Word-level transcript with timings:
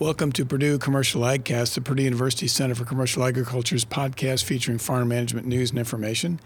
Welcome 0.00 0.32
to 0.32 0.46
Purdue 0.46 0.78
Commercial 0.78 1.20
AgCast, 1.20 1.74
the 1.74 1.82
Purdue 1.82 2.04
University 2.04 2.46
Center 2.46 2.74
for 2.74 2.86
Commercial 2.86 3.22
Agriculture's 3.22 3.84
podcast 3.84 4.44
featuring 4.44 4.78
farm 4.78 5.08
management 5.08 5.46
news 5.46 5.68
and 5.68 5.78
information. 5.78 6.40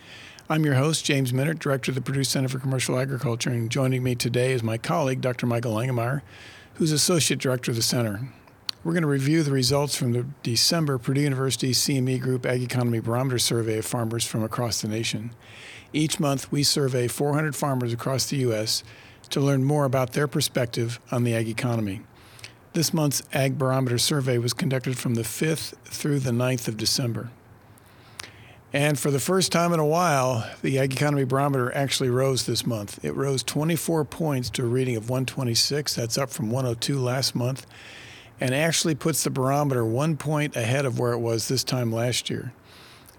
I'm 0.50 0.64
your 0.64 0.74
host, 0.74 1.04
James 1.04 1.30
Mintert, 1.30 1.60
Director 1.60 1.92
of 1.92 1.94
the 1.94 2.00
Purdue 2.00 2.24
Center 2.24 2.48
for 2.48 2.58
Commercial 2.58 2.98
Agriculture, 2.98 3.50
and 3.50 3.70
joining 3.70 4.02
me 4.02 4.16
today 4.16 4.50
is 4.50 4.64
my 4.64 4.76
colleague, 4.76 5.20
Dr. 5.20 5.46
Michael 5.46 5.72
Langemeier, 5.74 6.22
who's 6.74 6.90
Associate 6.90 7.38
Director 7.38 7.70
of 7.70 7.76
the 7.76 7.82
Center. 7.84 8.28
We're 8.82 8.92
going 8.92 9.02
to 9.02 9.08
review 9.08 9.44
the 9.44 9.52
results 9.52 9.94
from 9.94 10.14
the 10.14 10.26
December 10.42 10.98
Purdue 10.98 11.20
University 11.20 11.70
CME 11.70 12.20
Group 12.20 12.44
Ag 12.46 12.60
Economy 12.60 12.98
Barometer 12.98 13.38
survey 13.38 13.78
of 13.78 13.86
farmers 13.86 14.26
from 14.26 14.42
across 14.42 14.82
the 14.82 14.88
nation. 14.88 15.30
Each 15.92 16.18
month, 16.18 16.50
we 16.50 16.64
survey 16.64 17.06
400 17.06 17.54
farmers 17.54 17.92
across 17.92 18.26
the 18.26 18.38
U.S. 18.38 18.82
to 19.30 19.38
learn 19.38 19.62
more 19.62 19.84
about 19.84 20.12
their 20.12 20.26
perspective 20.26 20.98
on 21.12 21.22
the 21.22 21.36
ag 21.36 21.48
economy. 21.48 22.00
This 22.74 22.92
month's 22.92 23.22
Ag 23.32 23.56
Barometer 23.56 23.98
survey 23.98 24.36
was 24.36 24.52
conducted 24.52 24.98
from 24.98 25.14
the 25.14 25.22
5th 25.22 25.76
through 25.84 26.18
the 26.18 26.32
9th 26.32 26.66
of 26.66 26.76
December. 26.76 27.30
And 28.72 28.98
for 28.98 29.12
the 29.12 29.20
first 29.20 29.52
time 29.52 29.72
in 29.72 29.78
a 29.78 29.86
while, 29.86 30.44
the 30.60 30.80
Ag 30.80 30.92
Economy 30.92 31.22
Barometer 31.22 31.72
actually 31.72 32.10
rose 32.10 32.46
this 32.46 32.66
month. 32.66 32.98
It 33.04 33.14
rose 33.14 33.44
24 33.44 34.04
points 34.06 34.50
to 34.50 34.64
a 34.64 34.66
reading 34.66 34.96
of 34.96 35.08
126. 35.08 35.94
That's 35.94 36.18
up 36.18 36.30
from 36.30 36.50
102 36.50 36.98
last 36.98 37.36
month, 37.36 37.64
and 38.40 38.52
actually 38.52 38.96
puts 38.96 39.22
the 39.22 39.30
barometer 39.30 39.84
one 39.84 40.16
point 40.16 40.56
ahead 40.56 40.84
of 40.84 40.98
where 40.98 41.12
it 41.12 41.20
was 41.20 41.46
this 41.46 41.62
time 41.62 41.92
last 41.92 42.28
year. 42.28 42.52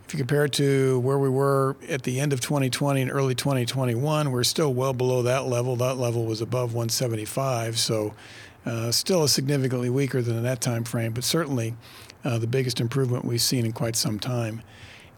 If 0.05 0.13
you 0.13 0.17
compare 0.17 0.45
it 0.45 0.53
to 0.53 0.99
where 0.99 1.17
we 1.17 1.29
were 1.29 1.77
at 1.87 2.03
the 2.03 2.19
end 2.19 2.33
of 2.33 2.41
2020 2.41 3.01
and 3.01 3.09
early 3.09 3.33
2021, 3.33 4.31
we're 4.31 4.43
still 4.43 4.73
well 4.73 4.93
below 4.93 5.21
that 5.23 5.47
level. 5.47 5.77
That 5.77 5.95
level 5.95 6.25
was 6.25 6.41
above 6.41 6.73
175. 6.73 7.79
So 7.79 8.13
uh, 8.65 8.91
still 8.91 9.23
a 9.23 9.29
significantly 9.29 9.89
weaker 9.89 10.21
than 10.21 10.37
in 10.37 10.43
that 10.43 10.61
time 10.61 10.83
frame, 10.83 11.13
but 11.13 11.23
certainly 11.23 11.75
uh, 12.23 12.37
the 12.37 12.47
biggest 12.47 12.79
improvement 12.79 13.25
we've 13.25 13.41
seen 13.41 13.65
in 13.65 13.71
quite 13.71 13.95
some 13.95 14.19
time. 14.19 14.61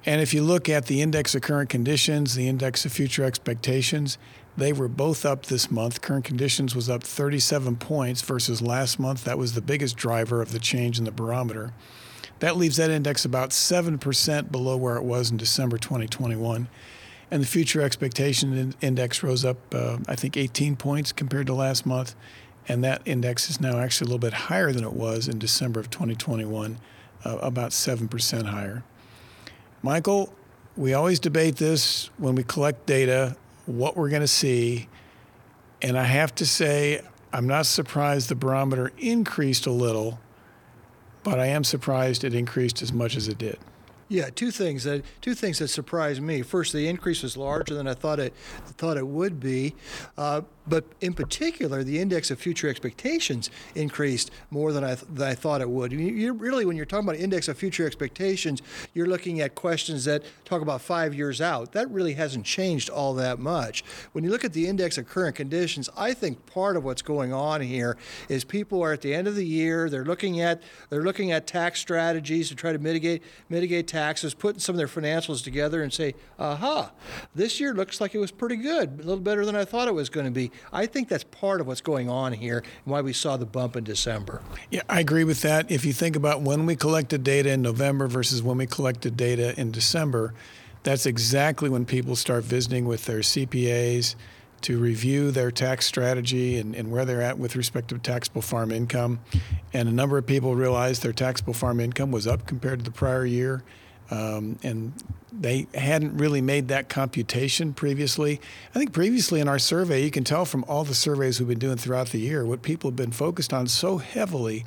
And 0.06 0.22
if 0.22 0.34
you 0.34 0.44
look 0.44 0.70
at 0.70 0.86
the 0.86 1.02
index 1.02 1.36
of 1.36 1.42
current 1.42 1.70
conditions, 1.70 2.36
the 2.36 2.48
index 2.48 2.86
of 2.86 2.92
future 2.92 3.23
expectations, 3.23 4.18
they 4.56 4.73
were 4.73 4.88
both 4.88 5.25
up 5.25 5.45
this 5.45 5.70
month. 5.70 6.02
Current 6.02 6.25
conditions 6.25 6.75
was 6.75 6.90
up 6.90 7.03
37 7.03 7.75
points 7.75 8.22
versus 8.22 8.62
last 8.62 9.00
month. 9.00 9.23
That 9.23 9.38
was 9.38 9.53
the 9.53 9.62
biggest 9.62 9.95
driver 9.95 10.42
of 10.42 10.52
the 10.52 10.59
change 10.59 10.98
in 10.98 11.06
the 11.06 11.12
barometer. 11.12 11.73
That 12.40 12.58
leaves 12.58 12.78
that 12.78 12.90
index 12.90 13.25
about 13.25 13.50
7% 13.52 14.52
below 14.52 14.78
where 14.78 14.98
it 14.98 15.03
was 15.03 15.31
in 15.31 15.38
December 15.38 15.78
2021. 15.78 16.68
And 17.30 17.42
the 17.42 17.48
future 17.48 17.81
expectation 17.81 18.73
index 18.81 19.22
rose 19.22 19.44
up, 19.44 19.58
uh, 19.73 19.98
I 20.08 20.16
think, 20.16 20.38
18 20.38 20.75
points 20.75 21.12
compared 21.12 21.48
to 21.48 21.53
last 21.53 21.86
month 21.86 22.16
and 22.68 22.84
that 22.84 23.02
index 23.06 23.50
is 23.50 23.62
now 23.62 23.80
actually 23.80 24.06
a 24.06 24.10
little 24.10 24.20
bit 24.20 24.34
higher 24.34 24.72
than 24.72 24.84
it 24.84 24.94
was 24.94 25.28
in 25.28 25.40
December 25.40 25.80
of 25.80 25.90
2021, 25.90 26.78
uh, 27.24 27.38
about 27.38 27.72
7% 27.72 28.46
higher. 28.46 28.84
Michael, 29.82 30.34
we 30.76 30.94
always 30.94 31.20
debate 31.20 31.56
this 31.56 32.09
when 32.18 32.36
we 32.36 32.44
collect 32.44 32.86
data, 32.86 33.36
what 33.66 33.96
we're 33.96 34.09
going 34.09 34.22
to 34.22 34.28
see. 34.28 34.88
And 35.82 35.98
I 35.98 36.04
have 36.04 36.36
to 36.36 36.46
say, 36.46 37.02
I'm 37.32 37.48
not 37.48 37.66
surprised 37.66 38.30
the 38.30 38.36
barometer 38.36 38.92
increased 38.98 39.66
a 39.66 39.72
little, 39.72 40.20
but 41.24 41.40
I 41.40 41.48
am 41.48 41.64
surprised 41.64 42.24
it 42.24 42.34
increased 42.34 42.81
as 42.81 42.92
much 42.92 43.16
as 43.16 43.28
it 43.28 43.38
did. 43.38 43.59
Yeah, 44.09 44.30
two 44.30 44.52
things 44.52 44.86
that 44.86 45.04
two 45.20 45.36
things 45.36 45.59
that 45.59 45.68
surprised 45.68 46.22
me. 46.22 46.42
First, 46.42 46.72
the 46.72 46.88
increase 46.88 47.24
was 47.24 47.36
larger 47.36 47.74
than 47.74 47.88
I 47.88 47.94
thought 47.94 48.20
it 48.22 48.34
thought 48.78 48.96
it 48.96 49.06
would 49.06 49.40
be, 49.40 49.76
uh, 50.18 50.42
but 50.68 50.86
in 51.02 51.14
particular, 51.14 51.84
the 51.84 52.00
index 52.00 52.32
of 52.32 52.40
future 52.40 52.68
expectations 52.70 53.50
increased 53.76 54.32
more 54.52 54.72
than 54.72 54.84
I, 54.84 54.96
th- 54.96 55.06
than 55.09 55.28
I 55.28 55.36
thought 55.36 55.62
it 55.62 55.70
would. 55.70 55.92
You, 55.92 56.34
really, 56.34 56.66
when 56.66 56.75
you're 56.75 56.86
talking 56.86 57.08
about 57.08 57.19
index 57.19 57.47
of 57.47 57.58
future 57.58 57.86
expectations, 57.86 58.62
you're 58.94 59.08
looking 59.08 59.40
at 59.41 59.56
questions 59.56 60.06
that 60.06 60.24
talk 60.46 60.62
about 60.62 60.81
five 60.81 61.14
years 61.14 61.41
out. 61.41 61.72
That 61.72 61.90
really 61.90 62.14
hasn't 62.14 62.46
changed 62.46 62.90
all 62.90 63.14
that 63.16 63.40
much. 63.40 63.84
When 64.12 64.24
you 64.24 64.30
look 64.30 64.44
at 64.44 64.53
the 64.53 64.68
index 64.68 64.97
of 64.97 65.08
current 65.08 65.36
conditions, 65.36 65.90
I 65.97 66.14
think 66.14 66.46
part 66.46 66.75
of 66.75 66.84
what's 66.84 67.02
going 67.02 67.34
on 67.34 67.62
here 67.62 67.97
is 68.30 68.44
people 68.44 68.81
are 68.84 68.94
at 68.94 69.02
the 69.02 69.14
end 69.14 69.28
of 69.28 69.36
the 69.36 69.46
year. 69.46 69.90
They're 69.90 70.06
looking 70.06 70.41
at 70.41 70.62
they're 70.90 71.03
looking 71.03 71.31
at 71.31 71.47
tax 71.47 71.80
strategies 71.80 72.50
to 72.50 72.56
try 72.56 72.72
to 72.74 72.80
mitigate 72.80 73.24
mitigate 73.50 73.88
taxes, 73.88 74.34
putting 74.34 74.59
some 74.59 74.75
of 74.75 74.78
their 74.78 74.88
financials 74.88 75.44
together, 75.44 75.81
and 75.81 75.94
say, 75.94 76.16
"Aha, 76.40 76.91
this 77.36 77.59
year 77.59 77.74
looks 77.74 78.02
like 78.02 78.14
it 78.14 78.20
was 78.20 78.31
pretty 78.31 78.58
good, 78.58 79.00
a 79.00 79.03
little 79.03 79.20
better 79.20 79.46
than 79.46 79.56
I 79.56 79.66
thought 79.66 79.88
it 79.88 79.94
was 79.94 80.09
going 80.09 80.25
to 80.25 80.31
be." 80.31 80.52
I 80.72 80.85
think 80.85 81.09
that's 81.09 81.23
part 81.23 81.62
of 81.62 81.68
what's 81.68 81.81
going 81.81 82.09
on 82.09 82.34
here 82.34 82.57
and 82.57 82.91
why 82.91 83.01
we 83.01 83.13
saw 83.13 83.38
the 83.38 83.45
bump 83.45 83.75
in 83.75 83.84
December. 83.84 84.41
Yeah, 84.72 84.81
I 84.90 85.00
agree 85.00 85.23
with 85.23 85.41
that. 85.41 85.69
If 85.72 85.85
you 85.85 85.94
think 85.94 86.16
about 86.16 86.41
when 86.41 86.66
we 86.66 86.75
collected 86.75 87.23
data 87.23 87.51
in 87.51 87.62
November 87.62 88.07
versus 88.07 88.41
when 88.41 88.57
we 88.57 88.67
collected 88.67 89.17
data 89.17 89.59
in 89.59 89.72
December, 89.72 90.34
that's 90.84 91.06
exactly 91.06 91.69
when 91.69 91.85
people 91.85 92.16
start 92.16 92.44
visiting 92.44 92.85
with 92.85 93.06
their 93.06 93.19
CPAs 93.19 94.16
to 94.62 94.79
review 94.79 95.31
their 95.31 95.51
tax 95.51 95.85
strategy 95.85 96.57
and, 96.57 96.75
and, 96.75 96.91
where 96.91 97.06
they're 97.06 97.22
at 97.22 97.38
with 97.38 97.56
respect 97.56 97.90
to 97.90 97.97
taxable 98.00 98.41
farm 98.41 98.72
income. 98.72 99.19
And 99.73 99.88
a 99.88 99.91
number 99.91 100.17
of 100.17 100.25
people 100.25 100.56
realized 100.56 101.03
their 101.03 101.13
taxable 101.13 101.53
farm 101.53 101.79
income 101.79 102.12
was 102.12 102.25
up 102.25 102.47
compared 102.47 102.79
to 102.79 102.85
the 102.85 102.91
prior 102.91 103.25
year. 103.25 103.63
Um, 104.09 104.57
and 104.63 104.94
they 105.31 105.68
hadn't 105.73 106.18
really 106.18 106.41
made 106.41 106.69
that 106.69 106.88
computation 106.90 107.73
previously. 107.73 108.40
I 108.73 108.79
think 108.79 108.94
previously 108.94 109.40
in 109.40 109.47
our 109.47 109.59
survey, 109.59 110.03
you 110.03 110.12
can 110.12 110.23
tell 110.23 110.45
from 110.45 110.63
all 110.68 110.84
the 110.84 110.95
surveys 110.95 111.40
we've 111.40 111.50
been 111.50 111.59
doing 111.59 111.78
throughout 111.78 112.09
the 112.09 112.19
year, 112.19 112.46
what 112.46 112.62
people 112.62 112.90
have 112.90 112.96
been 112.96 113.12
focused 113.12 113.53
on 113.53 113.67
so 113.67 113.97
heavily 113.97 114.66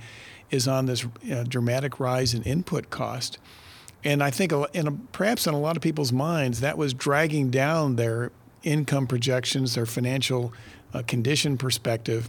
is 0.51 0.69
on 0.69 0.87
this 0.87 1.07
uh, 1.33 1.45
dramatic 1.45 1.99
rise 1.99 2.35
in 2.35 2.43
input 2.43 2.91
cost. 2.91 3.39
And 4.03 4.23
I 4.23 4.31
think, 4.31 4.53
in 4.73 4.87
a, 4.87 4.93
perhaps 4.93 5.47
in 5.47 5.55
a 5.55 5.61
lot 5.61 5.77
of 5.77 5.83
people's 5.83 6.13
minds, 6.13 6.61
that 6.61 6.79
was 6.79 6.95
dragging 6.95 7.51
down 7.51 7.97
their 7.97 8.33
income 8.63 9.07
projections, 9.07 9.75
their 9.75 9.87
financial 9.87 10.53
uh, 10.93 11.03
condition 11.07 11.57
perspective. 11.57 12.29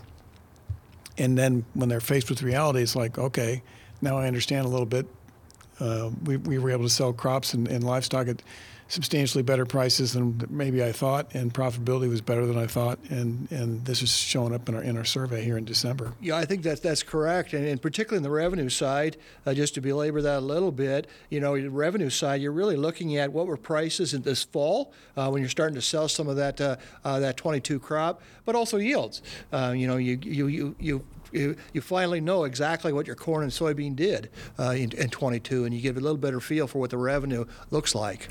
And 1.17 1.37
then 1.37 1.65
when 1.73 1.89
they're 1.89 2.01
faced 2.01 2.29
with 2.29 2.41
reality, 2.41 2.81
it's 2.81 2.95
like, 2.95 3.17
okay, 3.17 3.63
now 4.01 4.17
I 4.17 4.27
understand 4.27 4.65
a 4.65 4.69
little 4.69 4.85
bit 4.85 5.07
uh, 5.81 6.11
we, 6.25 6.37
we 6.37 6.57
were 6.59 6.69
able 6.69 6.83
to 6.83 6.89
sell 6.89 7.11
crops 7.11 7.53
and, 7.53 7.67
and, 7.67 7.83
livestock 7.83 8.27
at 8.27 8.43
substantially 8.87 9.41
better 9.41 9.65
prices 9.65 10.13
than 10.13 10.45
maybe 10.49 10.83
I 10.83 10.91
thought, 10.91 11.33
and 11.33 11.51
profitability 11.53 12.09
was 12.09 12.21
better 12.21 12.45
than 12.45 12.57
I 12.57 12.67
thought, 12.67 12.99
and, 13.09 13.49
and 13.49 13.83
this 13.85 14.01
is 14.01 14.15
showing 14.15 14.53
up 14.53 14.67
in 14.67 14.75
our 14.75 14.83
in 14.83 14.97
our 14.97 15.05
survey 15.05 15.43
here 15.43 15.57
in 15.57 15.65
December. 15.65 16.13
Yeah, 16.19 16.35
I 16.35 16.45
think 16.45 16.63
that 16.63 16.83
that's 16.83 17.01
correct, 17.01 17.53
and, 17.53 17.65
and 17.65 17.81
particularly 17.81 18.17
in 18.17 18.23
the 18.23 18.29
revenue 18.29 18.69
side, 18.69 19.17
uh, 19.45 19.53
just 19.53 19.73
to 19.75 19.81
belabor 19.81 20.21
that 20.21 20.39
a 20.39 20.45
little 20.45 20.71
bit, 20.71 21.07
you 21.29 21.39
know, 21.39 21.59
the 21.59 21.69
revenue 21.69 22.09
side, 22.09 22.41
you're 22.41 22.51
really 22.51 22.75
looking 22.75 23.17
at 23.17 23.31
what 23.31 23.47
were 23.47 23.57
prices 23.57 24.13
in 24.13 24.21
this 24.21 24.43
fall 24.43 24.93
uh, 25.15 25.29
when 25.29 25.41
you're 25.41 25.49
starting 25.49 25.75
to 25.75 25.81
sell 25.81 26.07
some 26.07 26.27
of 26.27 26.35
that 26.35 26.59
uh, 26.61 26.75
uh 27.05 27.19
that 27.19 27.37
22 27.37 27.79
crop, 27.79 28.21
but 28.45 28.55
also 28.55 28.77
yields. 28.77 29.21
Uh, 29.53 29.73
you 29.75 29.87
know, 29.87 29.97
you 29.97 30.19
you 30.21 30.47
you 30.47 30.75
you 30.79 31.03
you, 31.31 31.55
you 31.73 31.81
finally 31.81 32.21
know 32.21 32.43
exactly 32.43 32.93
what 32.93 33.07
your 33.07 33.15
corn 33.15 33.43
and 33.43 33.51
soybean 33.51 33.95
did 33.95 34.29
uh, 34.59 34.71
in, 34.71 34.91
in 34.93 35.09
22, 35.09 35.65
and 35.65 35.73
you 35.73 35.81
get 35.81 35.97
a 35.97 35.99
little 35.99 36.17
better 36.17 36.39
feel 36.39 36.67
for 36.67 36.79
what 36.79 36.89
the 36.89 36.97
revenue 36.97 37.45
looks 37.69 37.95
like. 37.95 38.27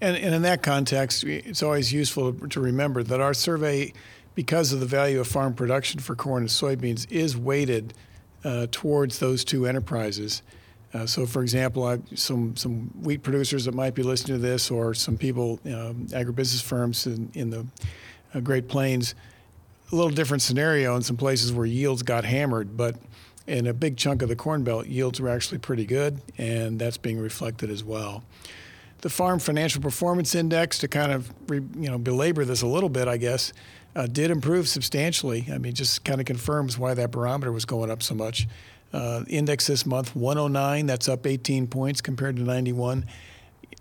And, 0.00 0.16
and 0.16 0.34
in 0.34 0.42
that 0.42 0.62
context, 0.62 1.24
it's 1.24 1.62
always 1.62 1.92
useful 1.92 2.32
to 2.32 2.60
remember 2.60 3.02
that 3.02 3.20
our 3.20 3.34
survey, 3.34 3.92
because 4.34 4.72
of 4.72 4.80
the 4.80 4.86
value 4.86 5.20
of 5.20 5.28
farm 5.28 5.54
production 5.54 6.00
for 6.00 6.16
corn 6.16 6.42
and 6.42 6.50
soybeans, 6.50 7.10
is 7.10 7.36
weighted 7.36 7.94
uh, 8.44 8.66
towards 8.70 9.20
those 9.20 9.44
two 9.44 9.66
enterprises. 9.66 10.42
Uh, 10.92 11.06
so, 11.06 11.26
for 11.26 11.42
example, 11.42 11.84
I, 11.84 11.98
some 12.14 12.54
some 12.56 12.90
wheat 13.02 13.22
producers 13.22 13.64
that 13.64 13.74
might 13.74 13.94
be 13.94 14.02
listening 14.02 14.40
to 14.40 14.46
this, 14.46 14.70
or 14.70 14.94
some 14.94 15.16
people, 15.16 15.58
um, 15.64 16.06
agribusiness 16.10 16.62
firms 16.62 17.06
in, 17.06 17.30
in 17.34 17.50
the 17.50 17.66
uh, 18.32 18.40
Great 18.40 18.68
Plains, 18.68 19.14
a 19.94 19.96
little 19.96 20.10
different 20.10 20.42
scenario 20.42 20.96
in 20.96 21.02
some 21.02 21.16
places 21.16 21.52
where 21.52 21.64
yields 21.64 22.02
got 22.02 22.24
hammered, 22.24 22.76
but 22.76 22.96
in 23.46 23.66
a 23.66 23.72
big 23.72 23.96
chunk 23.96 24.22
of 24.22 24.28
the 24.28 24.36
Corn 24.36 24.64
Belt, 24.64 24.86
yields 24.86 25.20
were 25.20 25.28
actually 25.28 25.58
pretty 25.58 25.86
good, 25.86 26.20
and 26.36 26.78
that's 26.78 26.96
being 26.96 27.18
reflected 27.18 27.70
as 27.70 27.84
well. 27.84 28.24
The 29.02 29.10
Farm 29.10 29.38
Financial 29.38 29.80
Performance 29.80 30.34
Index, 30.34 30.78
to 30.78 30.88
kind 30.88 31.12
of 31.12 31.32
re, 31.48 31.60
you 31.78 31.90
know 31.90 31.98
belabor 31.98 32.44
this 32.44 32.62
a 32.62 32.66
little 32.66 32.88
bit, 32.88 33.06
I 33.06 33.18
guess, 33.18 33.52
uh, 33.94 34.06
did 34.06 34.30
improve 34.30 34.66
substantially. 34.66 35.46
I 35.52 35.58
mean, 35.58 35.74
just 35.74 36.04
kind 36.04 36.20
of 36.20 36.26
confirms 36.26 36.78
why 36.78 36.94
that 36.94 37.10
barometer 37.10 37.52
was 37.52 37.64
going 37.64 37.90
up 37.90 38.02
so 38.02 38.14
much. 38.14 38.48
Uh, 38.92 39.24
index 39.28 39.66
this 39.66 39.84
month 39.84 40.16
109, 40.16 40.86
that's 40.86 41.08
up 41.08 41.26
18 41.26 41.66
points 41.66 42.00
compared 42.00 42.36
to 42.36 42.42
91. 42.42 43.04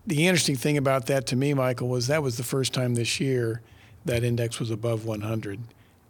The 0.06 0.28
interesting 0.28 0.56
thing 0.56 0.78
about 0.78 1.06
that 1.06 1.26
to 1.28 1.36
me, 1.36 1.54
Michael, 1.54 1.88
was 1.88 2.08
that 2.08 2.22
was 2.22 2.36
the 2.36 2.44
first 2.44 2.74
time 2.74 2.96
this 2.96 3.20
year 3.20 3.62
that 4.06 4.24
index 4.24 4.60
was 4.60 4.70
above 4.70 5.06
100 5.06 5.60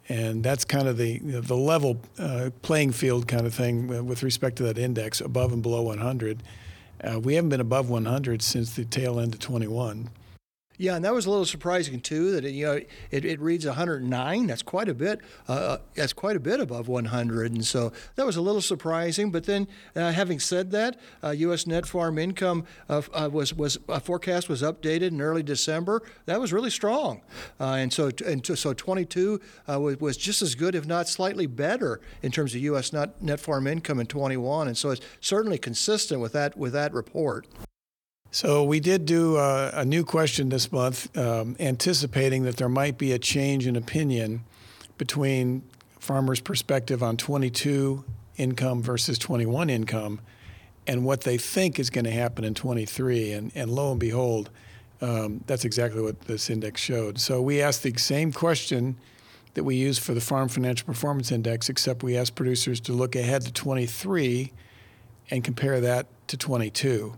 and 0.08 0.44
that's 0.44 0.64
kind 0.64 0.86
of 0.86 0.96
the 0.98 1.18
the 1.18 1.56
level 1.56 2.00
uh, 2.18 2.50
playing 2.62 2.92
field 2.92 3.26
kind 3.26 3.46
of 3.46 3.54
thing 3.54 4.06
with 4.06 4.22
respect 4.22 4.56
to 4.56 4.62
that 4.64 4.78
index 4.78 5.20
above 5.20 5.52
and 5.52 5.62
below 5.62 5.82
100. 5.82 6.42
Uh, 7.02 7.20
we 7.20 7.34
haven't 7.34 7.50
been 7.50 7.60
above 7.60 7.90
100 7.90 8.42
since 8.42 8.74
the 8.76 8.84
tail 8.84 9.18
end 9.20 9.34
of 9.34 9.40
21. 9.40 10.08
Yeah, 10.76 10.96
and 10.96 11.04
that 11.04 11.14
was 11.14 11.26
a 11.26 11.30
little 11.30 11.44
surprising 11.44 12.00
too. 12.00 12.32
That 12.32 12.44
it, 12.44 12.50
you 12.50 12.66
know 12.66 12.80
it, 13.10 13.24
it 13.24 13.40
reads 13.40 13.64
109. 13.64 14.46
That's 14.46 14.62
quite 14.62 14.88
a 14.88 14.94
bit. 14.94 15.20
Uh, 15.48 15.52
uh 15.52 15.78
that's 15.94 16.12
quite 16.12 16.34
a 16.34 16.40
bit 16.40 16.58
above 16.58 16.88
100, 16.88 17.52
and 17.52 17.64
so 17.64 17.92
that 18.16 18.26
was 18.26 18.36
a 18.36 18.40
little 18.40 18.60
surprising. 18.60 19.30
But 19.30 19.44
then, 19.44 19.68
uh, 19.94 20.10
having 20.10 20.40
said 20.40 20.72
that, 20.72 20.98
uh, 21.22 21.30
U.S. 21.30 21.68
net 21.68 21.86
farm 21.86 22.18
income 22.18 22.64
uh, 22.88 23.02
uh, 23.12 23.30
was 23.32 23.54
was 23.54 23.78
forecast 24.02 24.48
was 24.48 24.62
updated 24.62 25.08
in 25.08 25.20
early 25.20 25.44
December. 25.44 26.02
That 26.26 26.40
was 26.40 26.52
really 26.52 26.70
strong, 26.70 27.20
and 27.60 27.92
so 27.92 28.10
and 28.26 28.44
so 28.44 28.72
22 28.72 29.40
was, 29.68 30.00
was 30.00 30.16
just 30.16 30.42
as 30.42 30.56
good, 30.56 30.74
if 30.74 30.86
not 30.86 31.08
slightly 31.08 31.46
better, 31.46 32.00
in 32.22 32.32
terms 32.32 32.52
of 32.54 32.60
U.S. 32.62 32.92
net 32.92 33.22
net 33.22 33.38
farm 33.38 33.68
income 33.68 34.00
in 34.00 34.06
21. 34.06 34.66
And 34.66 34.76
so 34.76 34.90
it's 34.90 35.02
certainly 35.20 35.58
consistent 35.58 36.20
with 36.20 36.32
that 36.32 36.56
with 36.56 36.72
that 36.72 36.92
report. 36.92 37.46
So 38.34 38.64
we 38.64 38.80
did 38.80 39.06
do 39.06 39.36
a, 39.36 39.70
a 39.74 39.84
new 39.84 40.04
question 40.04 40.48
this 40.48 40.72
month, 40.72 41.16
um, 41.16 41.54
anticipating 41.60 42.42
that 42.42 42.56
there 42.56 42.68
might 42.68 42.98
be 42.98 43.12
a 43.12 43.18
change 43.20 43.64
in 43.64 43.76
opinion 43.76 44.42
between 44.98 45.62
farmers' 46.00 46.40
perspective 46.40 47.00
on 47.00 47.16
22 47.16 48.02
income 48.36 48.82
versus 48.82 49.18
21 49.18 49.70
income, 49.70 50.20
and 50.84 51.04
what 51.04 51.20
they 51.20 51.38
think 51.38 51.78
is 51.78 51.90
going 51.90 52.06
to 52.06 52.10
happen 52.10 52.42
in 52.42 52.54
23. 52.54 53.30
And, 53.30 53.52
and 53.54 53.70
lo 53.70 53.92
and 53.92 54.00
behold, 54.00 54.50
um, 55.00 55.44
that's 55.46 55.64
exactly 55.64 56.02
what 56.02 56.22
this 56.22 56.50
index 56.50 56.80
showed. 56.80 57.20
So 57.20 57.40
we 57.40 57.62
asked 57.62 57.84
the 57.84 57.96
same 57.98 58.32
question 58.32 58.96
that 59.54 59.62
we 59.62 59.76
used 59.76 60.02
for 60.02 60.12
the 60.12 60.20
Farm 60.20 60.48
Financial 60.48 60.84
Performance 60.84 61.30
Index, 61.30 61.68
except 61.68 62.02
we 62.02 62.16
asked 62.16 62.34
producers 62.34 62.80
to 62.80 62.94
look 62.94 63.14
ahead 63.14 63.42
to 63.42 63.52
23 63.52 64.50
and 65.30 65.44
compare 65.44 65.80
that 65.80 66.08
to 66.26 66.36
22. 66.36 67.16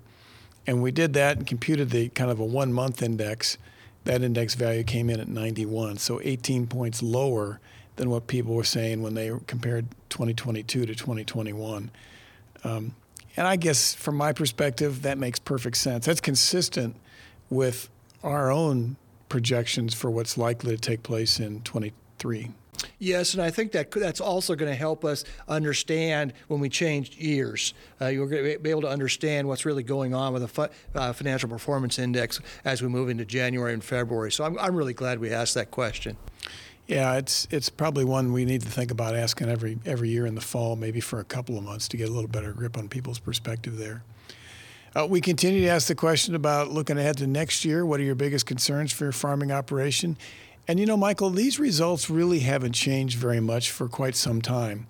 And 0.66 0.82
we 0.82 0.90
did 0.90 1.12
that 1.14 1.36
and 1.36 1.46
computed 1.46 1.90
the 1.90 2.08
kind 2.10 2.30
of 2.30 2.40
a 2.40 2.44
one 2.44 2.72
month 2.72 3.02
index. 3.02 3.58
That 4.04 4.22
index 4.22 4.54
value 4.54 4.84
came 4.84 5.10
in 5.10 5.18
at 5.18 5.28
91, 5.28 5.98
so 5.98 6.20
18 6.22 6.68
points 6.68 7.02
lower 7.02 7.60
than 7.96 8.10
what 8.10 8.26
people 8.26 8.54
were 8.54 8.64
saying 8.64 9.02
when 9.02 9.14
they 9.14 9.32
compared 9.46 9.86
2022 10.10 10.86
to 10.86 10.94
2021. 10.94 11.90
Um, 12.62 12.94
and 13.36 13.46
I 13.46 13.56
guess 13.56 13.94
from 13.94 14.16
my 14.16 14.32
perspective, 14.32 15.02
that 15.02 15.18
makes 15.18 15.38
perfect 15.38 15.76
sense. 15.76 16.06
That's 16.06 16.20
consistent 16.20 16.96
with 17.50 17.88
our 18.22 18.50
own 18.50 18.96
projections 19.28 19.92
for 19.94 20.10
what's 20.10 20.38
likely 20.38 20.74
to 20.74 20.80
take 20.80 21.02
place 21.02 21.40
in 21.40 21.60
23. 21.62 22.50
Yes, 22.98 23.34
and 23.34 23.42
I 23.42 23.50
think 23.50 23.72
that 23.72 23.90
that's 23.90 24.20
also 24.20 24.54
going 24.54 24.70
to 24.70 24.76
help 24.76 25.04
us 25.04 25.24
understand 25.48 26.32
when 26.48 26.60
we 26.60 26.68
change 26.68 27.16
years. 27.16 27.74
Uh, 28.00 28.06
you're 28.06 28.26
going 28.26 28.44
to 28.44 28.58
be 28.58 28.70
able 28.70 28.82
to 28.82 28.88
understand 28.88 29.48
what's 29.48 29.64
really 29.64 29.82
going 29.82 30.14
on 30.14 30.32
with 30.32 30.50
the 30.50 30.70
uh, 30.94 31.12
financial 31.12 31.48
performance 31.48 31.98
index 31.98 32.40
as 32.64 32.82
we 32.82 32.88
move 32.88 33.08
into 33.08 33.24
January 33.24 33.72
and 33.72 33.84
February. 33.84 34.32
So 34.32 34.44
I'm, 34.44 34.58
I'm 34.58 34.74
really 34.74 34.94
glad 34.94 35.18
we 35.18 35.30
asked 35.30 35.54
that 35.54 35.70
question. 35.70 36.16
Yeah, 36.86 37.14
it's 37.16 37.48
it's 37.50 37.68
probably 37.68 38.04
one 38.04 38.32
we 38.32 38.44
need 38.44 38.62
to 38.62 38.68
think 38.68 38.92
about 38.92 39.16
asking 39.16 39.48
every 39.48 39.78
every 39.84 40.08
year 40.08 40.24
in 40.24 40.36
the 40.36 40.40
fall, 40.40 40.76
maybe 40.76 41.00
for 41.00 41.18
a 41.18 41.24
couple 41.24 41.58
of 41.58 41.64
months 41.64 41.88
to 41.88 41.96
get 41.96 42.08
a 42.08 42.12
little 42.12 42.28
better 42.28 42.52
grip 42.52 42.78
on 42.78 42.88
people's 42.88 43.18
perspective 43.18 43.76
there. 43.76 44.04
Uh, 44.94 45.04
we 45.04 45.20
continue 45.20 45.60
to 45.60 45.66
ask 45.66 45.88
the 45.88 45.94
question 45.94 46.34
about 46.34 46.70
looking 46.70 46.96
ahead 46.96 47.18
to 47.18 47.26
next 47.26 47.64
year. 47.64 47.84
What 47.84 48.00
are 48.00 48.04
your 48.04 48.14
biggest 48.14 48.46
concerns 48.46 48.92
for 48.92 49.04
your 49.04 49.12
farming 49.12 49.52
operation? 49.52 50.16
And 50.68 50.80
you 50.80 50.86
know, 50.86 50.96
Michael, 50.96 51.30
these 51.30 51.58
results 51.58 52.10
really 52.10 52.40
haven't 52.40 52.72
changed 52.72 53.18
very 53.18 53.40
much 53.40 53.70
for 53.70 53.88
quite 53.88 54.16
some 54.16 54.42
time. 54.42 54.86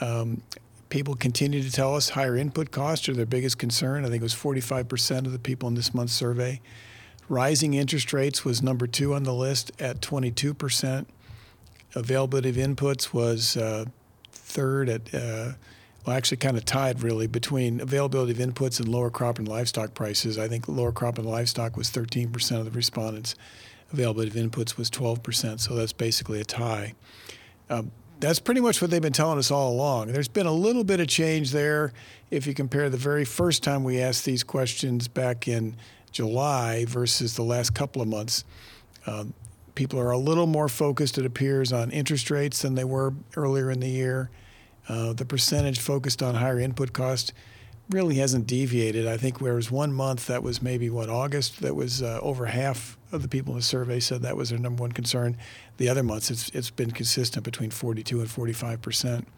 Um, 0.00 0.42
people 0.90 1.14
continue 1.14 1.62
to 1.62 1.72
tell 1.72 1.94
us 1.94 2.10
higher 2.10 2.36
input 2.36 2.70
costs 2.70 3.08
are 3.08 3.14
their 3.14 3.26
biggest 3.26 3.58
concern. 3.58 4.04
I 4.04 4.08
think 4.08 4.20
it 4.20 4.22
was 4.22 4.34
45% 4.34 5.26
of 5.26 5.32
the 5.32 5.38
people 5.38 5.68
in 5.68 5.74
this 5.74 5.94
month's 5.94 6.12
survey. 6.12 6.60
Rising 7.28 7.74
interest 7.74 8.12
rates 8.12 8.44
was 8.44 8.62
number 8.62 8.86
two 8.86 9.14
on 9.14 9.22
the 9.22 9.32
list 9.32 9.72
at 9.80 10.00
22%. 10.00 11.06
Availability 11.94 12.50
of 12.50 12.56
inputs 12.56 13.14
was 13.14 13.56
uh, 13.56 13.86
third 14.32 14.88
at, 14.90 15.14
uh, 15.14 15.52
well, 16.04 16.14
actually 16.14 16.36
kind 16.36 16.58
of 16.58 16.66
tied 16.66 17.02
really 17.02 17.26
between 17.26 17.80
availability 17.80 18.32
of 18.32 18.38
inputs 18.38 18.78
and 18.78 18.88
lower 18.88 19.10
crop 19.10 19.38
and 19.38 19.48
livestock 19.48 19.94
prices. 19.94 20.38
I 20.38 20.46
think 20.46 20.68
lower 20.68 20.92
crop 20.92 21.18
and 21.18 21.26
livestock 21.26 21.76
was 21.76 21.90
13% 21.90 22.58
of 22.58 22.66
the 22.66 22.70
respondents 22.70 23.34
availability 23.92 24.38
of 24.38 24.50
inputs 24.50 24.76
was 24.76 24.90
12%, 24.90 25.60
so 25.60 25.74
that's 25.74 25.92
basically 25.92 26.40
a 26.40 26.44
tie. 26.44 26.94
Um, 27.70 27.90
that's 28.18 28.40
pretty 28.40 28.60
much 28.60 28.80
what 28.80 28.90
they've 28.90 29.02
been 29.02 29.12
telling 29.12 29.38
us 29.38 29.50
all 29.50 29.72
along. 29.72 30.08
There's 30.12 30.28
been 30.28 30.46
a 30.46 30.52
little 30.52 30.84
bit 30.84 31.00
of 31.00 31.08
change 31.08 31.50
there 31.50 31.92
if 32.30 32.46
you 32.46 32.54
compare 32.54 32.88
the 32.88 32.96
very 32.96 33.24
first 33.24 33.62
time 33.62 33.84
we 33.84 34.00
asked 34.00 34.24
these 34.24 34.42
questions 34.42 35.06
back 35.06 35.46
in 35.48 35.76
July 36.12 36.86
versus 36.86 37.36
the 37.36 37.42
last 37.42 37.74
couple 37.74 38.00
of 38.00 38.08
months. 38.08 38.44
Um, 39.06 39.34
people 39.74 40.00
are 40.00 40.10
a 40.10 40.18
little 40.18 40.46
more 40.46 40.68
focused, 40.68 41.18
it 41.18 41.26
appears, 41.26 41.72
on 41.72 41.90
interest 41.90 42.30
rates 42.30 42.62
than 42.62 42.74
they 42.74 42.84
were 42.84 43.12
earlier 43.36 43.70
in 43.70 43.80
the 43.80 43.88
year. 43.88 44.30
Uh, 44.88 45.12
the 45.12 45.24
percentage 45.24 45.78
focused 45.80 46.22
on 46.22 46.36
higher 46.36 46.58
input 46.58 46.92
cost 46.92 47.32
really 47.88 48.16
hasn't 48.16 48.46
deviated. 48.46 49.06
I 49.06 49.16
think 49.16 49.38
there 49.38 49.54
was 49.54 49.70
one 49.70 49.92
month 49.92 50.26
that 50.26 50.42
was 50.42 50.60
maybe 50.60 50.90
what 50.90 51.08
August 51.08 51.60
that 51.60 51.76
was 51.76 52.02
uh, 52.02 52.18
over 52.20 52.46
half 52.46 52.98
of 53.12 53.22
the 53.22 53.28
people 53.28 53.52
in 53.52 53.60
the 53.60 53.64
survey 53.64 54.00
said 54.00 54.22
that 54.22 54.36
was 54.36 54.50
their 54.50 54.58
number 54.58 54.82
one 54.82 54.92
concern. 54.92 55.36
The 55.76 55.88
other 55.88 56.02
months 56.02 56.30
it's 56.30 56.48
it's 56.50 56.70
been 56.70 56.90
consistent 56.90 57.44
between 57.44 57.70
42 57.70 58.20
and 58.20 58.30
45 58.30 58.82
percent. 58.82 59.28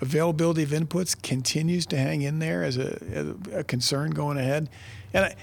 Availability 0.00 0.62
of 0.62 0.70
inputs 0.70 1.20
continues 1.20 1.86
to 1.86 1.96
hang 1.96 2.22
in 2.22 2.38
there 2.38 2.62
as 2.62 2.76
a, 2.76 3.02
as 3.12 3.26
a 3.52 3.64
concern 3.64 4.12
going 4.12 4.38
ahead, 4.38 4.68
and 5.12 5.24
I, 5.24 5.34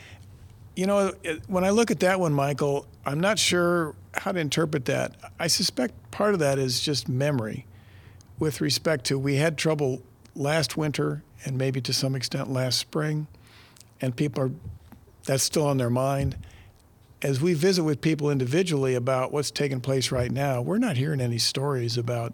you 0.75 0.86
know 0.86 1.13
when 1.48 1.63
I 1.63 1.71
look 1.71 1.91
at 1.91 2.00
that 2.01 2.19
one, 2.19 2.33
Michael, 2.33 2.86
I'm 3.06 3.19
not 3.19 3.39
sure 3.39 3.95
how 4.13 4.31
to 4.31 4.39
interpret 4.39 4.86
that. 4.86 5.15
I 5.39 5.48
suspect 5.48 6.12
part 6.12 6.33
of 6.33 6.39
that 6.39 6.59
is 6.59 6.80
just 6.80 7.09
memory, 7.09 7.65
with 8.39 8.62
respect 8.62 9.06
to 9.06 9.19
we 9.19 9.36
had 9.36 9.57
trouble 9.57 10.03
last 10.35 10.77
winter 10.77 11.23
and 11.45 11.57
maybe 11.57 11.81
to 11.81 11.93
some 11.93 12.15
extent 12.15 12.51
last 12.51 12.77
spring, 12.79 13.27
and 14.01 14.15
people 14.15 14.43
are 14.43 14.51
that's 15.25 15.43
still 15.43 15.65
on 15.65 15.77
their 15.77 15.89
mind. 15.89 16.35
As 17.21 17.41
we 17.41 17.53
visit 17.53 17.83
with 17.83 18.01
people 18.01 18.29
individually 18.29 18.93
about 18.93 19.31
what's 19.31 19.49
taking 19.49 19.81
place 19.81 20.11
right 20.11 20.31
now, 20.31 20.61
we're 20.61 20.77
not 20.77 20.97
hearing 20.97 21.19
any 21.19 21.39
stories 21.39 21.97
about 21.97 22.33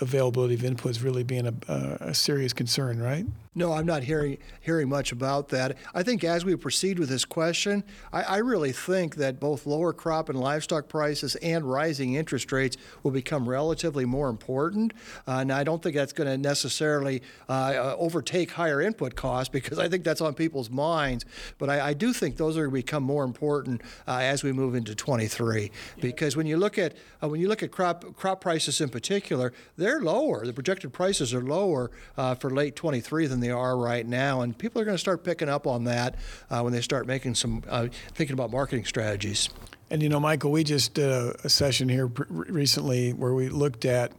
availability 0.00 0.54
of 0.54 0.60
inputs 0.60 1.02
really 1.02 1.22
being 1.22 1.46
a, 1.46 1.54
a 2.00 2.14
serious 2.14 2.52
concern, 2.52 3.00
right? 3.00 3.24
No, 3.56 3.72
I'm 3.72 3.86
not 3.86 4.02
hearing 4.02 4.36
hearing 4.60 4.90
much 4.90 5.12
about 5.12 5.48
that. 5.48 5.78
I 5.94 6.02
think 6.02 6.22
as 6.24 6.44
we 6.44 6.54
proceed 6.56 6.98
with 6.98 7.08
this 7.08 7.24
question, 7.24 7.84
I, 8.12 8.22
I, 8.22 8.36
really 8.38 8.72
think 8.72 9.14
that 9.16 9.40
both 9.40 9.64
lower 9.64 9.94
crop 9.94 10.28
and 10.28 10.38
livestock 10.38 10.88
prices 10.88 11.36
and 11.36 11.64
rising 11.64 12.14
interest 12.14 12.52
rates 12.52 12.76
will 13.02 13.12
become 13.12 13.48
relatively 13.48 14.04
more 14.04 14.28
important. 14.28 14.92
Uh, 15.26 15.38
and 15.40 15.50
I 15.50 15.64
don't 15.64 15.82
think 15.82 15.96
that's 15.96 16.12
going 16.12 16.28
to 16.28 16.36
necessarily 16.36 17.22
uh, 17.48 17.52
uh, 17.52 17.96
overtake 17.98 18.50
higher 18.50 18.82
input 18.82 19.14
costs 19.14 19.48
because 19.48 19.78
I 19.78 19.88
think 19.88 20.04
that's 20.04 20.20
on 20.20 20.34
people's 20.34 20.68
minds. 20.68 21.24
But 21.56 21.70
I, 21.70 21.88
I 21.88 21.92
do 21.94 22.12
think 22.12 22.36
those 22.36 22.58
are 22.58 22.66
going 22.68 22.82
to 22.82 22.86
become 22.86 23.04
more 23.04 23.24
important 23.24 23.80
uh, 24.06 24.18
as 24.20 24.44
we 24.44 24.52
move 24.52 24.74
into 24.74 24.94
23. 24.94 25.62
Yeah. 25.62 25.70
Because 26.02 26.36
when 26.36 26.46
you 26.46 26.58
look 26.58 26.76
at 26.76 26.94
uh, 27.22 27.28
when 27.28 27.40
you 27.40 27.48
look 27.48 27.62
at 27.62 27.70
crop 27.70 28.14
crop 28.16 28.42
prices 28.42 28.82
in 28.82 28.90
particular, 28.90 29.54
they're 29.78 30.02
lower. 30.02 30.44
The 30.44 30.52
projected 30.52 30.92
prices 30.92 31.32
are 31.32 31.40
lower 31.40 31.90
uh, 32.18 32.34
for 32.34 32.50
late 32.50 32.76
23 32.76 33.26
than 33.26 33.45
they 33.46 33.52
are 33.52 33.76
right 33.76 34.04
now, 34.04 34.40
and 34.40 34.58
people 34.58 34.82
are 34.82 34.84
going 34.84 34.96
to 34.96 35.00
start 35.00 35.22
picking 35.22 35.48
up 35.48 35.68
on 35.68 35.84
that 35.84 36.16
uh, 36.50 36.60
when 36.62 36.72
they 36.72 36.80
start 36.80 37.06
making 37.06 37.36
some 37.36 37.62
uh, 37.68 37.86
thinking 38.14 38.34
about 38.34 38.50
marketing 38.50 38.84
strategies. 38.84 39.48
And 39.88 40.02
you 40.02 40.08
know, 40.08 40.18
Michael, 40.18 40.50
we 40.50 40.64
just 40.64 40.94
did 40.94 41.08
a, 41.08 41.36
a 41.44 41.48
session 41.48 41.88
here 41.88 42.08
pr- 42.08 42.24
recently 42.28 43.12
where 43.12 43.34
we 43.34 43.48
looked 43.48 43.84
at 43.84 44.10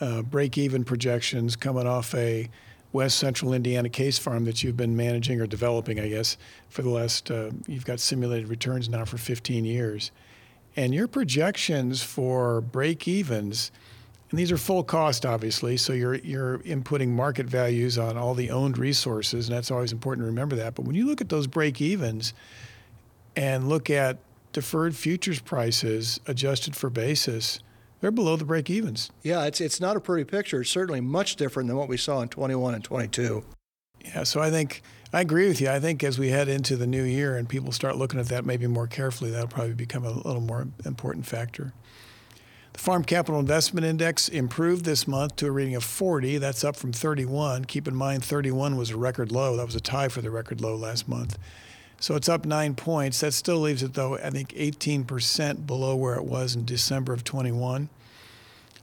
uh, 0.00 0.22
break-even 0.22 0.84
projections 0.84 1.54
coming 1.54 1.86
off 1.86 2.14
a 2.14 2.48
West 2.94 3.18
Central 3.18 3.52
Indiana 3.52 3.90
case 3.90 4.18
farm 4.18 4.46
that 4.46 4.62
you've 4.62 4.76
been 4.76 4.96
managing 4.96 5.38
or 5.38 5.46
developing, 5.46 6.00
I 6.00 6.08
guess, 6.08 6.38
for 6.70 6.80
the 6.80 6.88
last. 6.88 7.30
Uh, 7.30 7.50
you've 7.66 7.84
got 7.84 8.00
simulated 8.00 8.48
returns 8.48 8.88
now 8.88 9.04
for 9.04 9.18
15 9.18 9.66
years, 9.66 10.12
and 10.76 10.94
your 10.94 11.08
projections 11.08 12.02
for 12.02 12.62
break-evens 12.62 13.70
and 14.32 14.38
these 14.38 14.50
are 14.50 14.56
full 14.56 14.82
cost, 14.82 15.26
obviously. 15.26 15.76
So 15.76 15.92
you're 15.92 16.14
you're 16.14 16.58
inputting 16.60 17.08
market 17.08 17.46
values 17.46 17.98
on 17.98 18.16
all 18.16 18.34
the 18.34 18.50
owned 18.50 18.78
resources, 18.78 19.46
and 19.46 19.56
that's 19.56 19.70
always 19.70 19.92
important 19.92 20.24
to 20.24 20.26
remember 20.26 20.56
that. 20.56 20.74
But 20.74 20.86
when 20.86 20.96
you 20.96 21.06
look 21.06 21.20
at 21.20 21.28
those 21.28 21.46
break 21.46 21.82
evens 21.82 22.32
and 23.36 23.68
look 23.68 23.90
at 23.90 24.16
deferred 24.52 24.96
futures 24.96 25.38
prices 25.38 26.18
adjusted 26.26 26.74
for 26.74 26.88
basis, 26.88 27.60
they're 28.00 28.10
below 28.10 28.36
the 28.36 28.46
break 28.46 28.70
evens. 28.70 29.10
Yeah, 29.22 29.44
it's 29.44 29.60
it's 29.60 29.82
not 29.82 29.96
a 29.96 30.00
pretty 30.00 30.24
picture. 30.24 30.62
It's 30.62 30.70
certainly 30.70 31.02
much 31.02 31.36
different 31.36 31.68
than 31.68 31.76
what 31.76 31.88
we 31.88 31.98
saw 31.98 32.22
in 32.22 32.28
21 32.28 32.74
and 32.74 32.82
22. 32.82 33.44
Yeah, 34.02 34.22
so 34.22 34.40
I 34.40 34.50
think 34.50 34.82
I 35.12 35.20
agree 35.20 35.46
with 35.46 35.60
you. 35.60 35.68
I 35.68 35.78
think 35.78 36.02
as 36.02 36.18
we 36.18 36.30
head 36.30 36.48
into 36.48 36.76
the 36.76 36.86
new 36.86 37.04
year 37.04 37.36
and 37.36 37.46
people 37.46 37.70
start 37.70 37.96
looking 37.96 38.18
at 38.18 38.26
that 38.28 38.46
maybe 38.46 38.66
more 38.66 38.86
carefully, 38.86 39.30
that'll 39.30 39.46
probably 39.46 39.74
become 39.74 40.06
a 40.06 40.10
little 40.10 40.40
more 40.40 40.68
important 40.86 41.26
factor. 41.26 41.74
The 42.72 42.78
Farm 42.78 43.04
Capital 43.04 43.38
Investment 43.38 43.86
Index 43.86 44.28
improved 44.28 44.84
this 44.84 45.06
month 45.06 45.36
to 45.36 45.46
a 45.46 45.50
reading 45.50 45.74
of 45.74 45.84
40. 45.84 46.38
That's 46.38 46.64
up 46.64 46.74
from 46.74 46.92
31. 46.92 47.66
Keep 47.66 47.86
in 47.86 47.94
mind, 47.94 48.24
31 48.24 48.76
was 48.76 48.90
a 48.90 48.96
record 48.96 49.30
low. 49.30 49.56
That 49.56 49.66
was 49.66 49.74
a 49.74 49.80
tie 49.80 50.08
for 50.08 50.22
the 50.22 50.30
record 50.30 50.60
low 50.60 50.74
last 50.74 51.06
month. 51.06 51.38
So 52.00 52.16
it's 52.16 52.28
up 52.28 52.46
nine 52.46 52.74
points. 52.74 53.20
That 53.20 53.32
still 53.32 53.58
leaves 53.58 53.82
it, 53.82 53.94
though, 53.94 54.16
I 54.16 54.30
think 54.30 54.48
18% 54.54 55.66
below 55.66 55.94
where 55.94 56.16
it 56.16 56.24
was 56.24 56.56
in 56.56 56.64
December 56.64 57.12
of 57.12 57.24
21. 57.24 57.90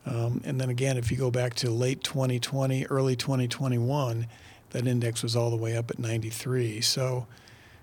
Um, 0.05 0.41
and 0.45 0.61
then 0.61 0.69
again, 0.69 0.95
if 0.97 1.11
you 1.11 1.17
go 1.17 1.31
back 1.31 1.55
to 1.55 1.69
late 1.69 2.03
2020, 2.03 2.85
early 2.85 3.15
2021, 3.15 4.27
that 4.69 4.87
index 4.87 5.23
was 5.23 5.35
all 5.35 5.49
the 5.49 5.57
way 5.57 5.75
up 5.75 5.89
at 5.89 5.99
93. 5.99 6.79
So 6.81 7.27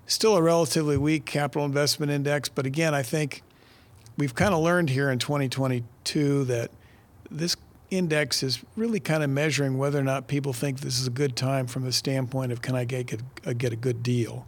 still 0.05 0.37
a 0.37 0.41
relatively 0.41 0.97
weak 0.97 1.25
capital 1.25 1.65
investment 1.65 2.11
index. 2.11 2.49
But 2.49 2.65
again, 2.65 2.95
I 2.95 3.03
think 3.03 3.43
we've 4.17 4.35
kind 4.35 4.53
of 4.53 4.61
learned 4.61 4.89
here 4.89 5.09
in 5.11 5.19
2022 5.19 6.43
that 6.45 6.71
this 7.29 7.55
index 7.89 8.43
is 8.43 8.63
really 8.75 8.99
kind 8.99 9.23
of 9.23 9.29
measuring 9.29 9.77
whether 9.77 9.99
or 9.99 10.03
not 10.03 10.27
people 10.27 10.51
think 10.51 10.79
this 10.79 10.99
is 10.99 11.07
a 11.07 11.11
good 11.11 11.35
time 11.35 11.67
from 11.67 11.85
the 11.85 11.91
standpoint 11.91 12.51
of 12.51 12.61
can 12.61 12.75
I 12.75 12.83
get, 12.83 13.05
get, 13.05 13.21
uh, 13.45 13.53
get 13.53 13.71
a 13.71 13.77
good 13.77 14.03
deal. 14.03 14.45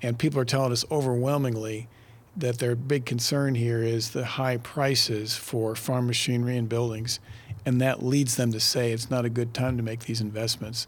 And 0.00 0.18
people 0.18 0.40
are 0.40 0.44
telling 0.44 0.72
us 0.72 0.84
overwhelmingly 0.90 1.88
that 2.36 2.58
their 2.58 2.74
big 2.74 3.04
concern 3.04 3.54
here 3.54 3.82
is 3.82 4.10
the 4.10 4.24
high 4.24 4.56
prices 4.56 5.36
for 5.36 5.74
farm 5.74 6.06
machinery 6.06 6.56
and 6.56 6.68
buildings, 6.68 7.20
and 7.66 7.80
that 7.80 8.02
leads 8.02 8.36
them 8.36 8.52
to 8.52 8.60
say 8.60 8.92
it's 8.92 9.10
not 9.10 9.24
a 9.24 9.30
good 9.30 9.52
time 9.52 9.76
to 9.76 9.82
make 9.82 10.00
these 10.00 10.20
investments, 10.20 10.86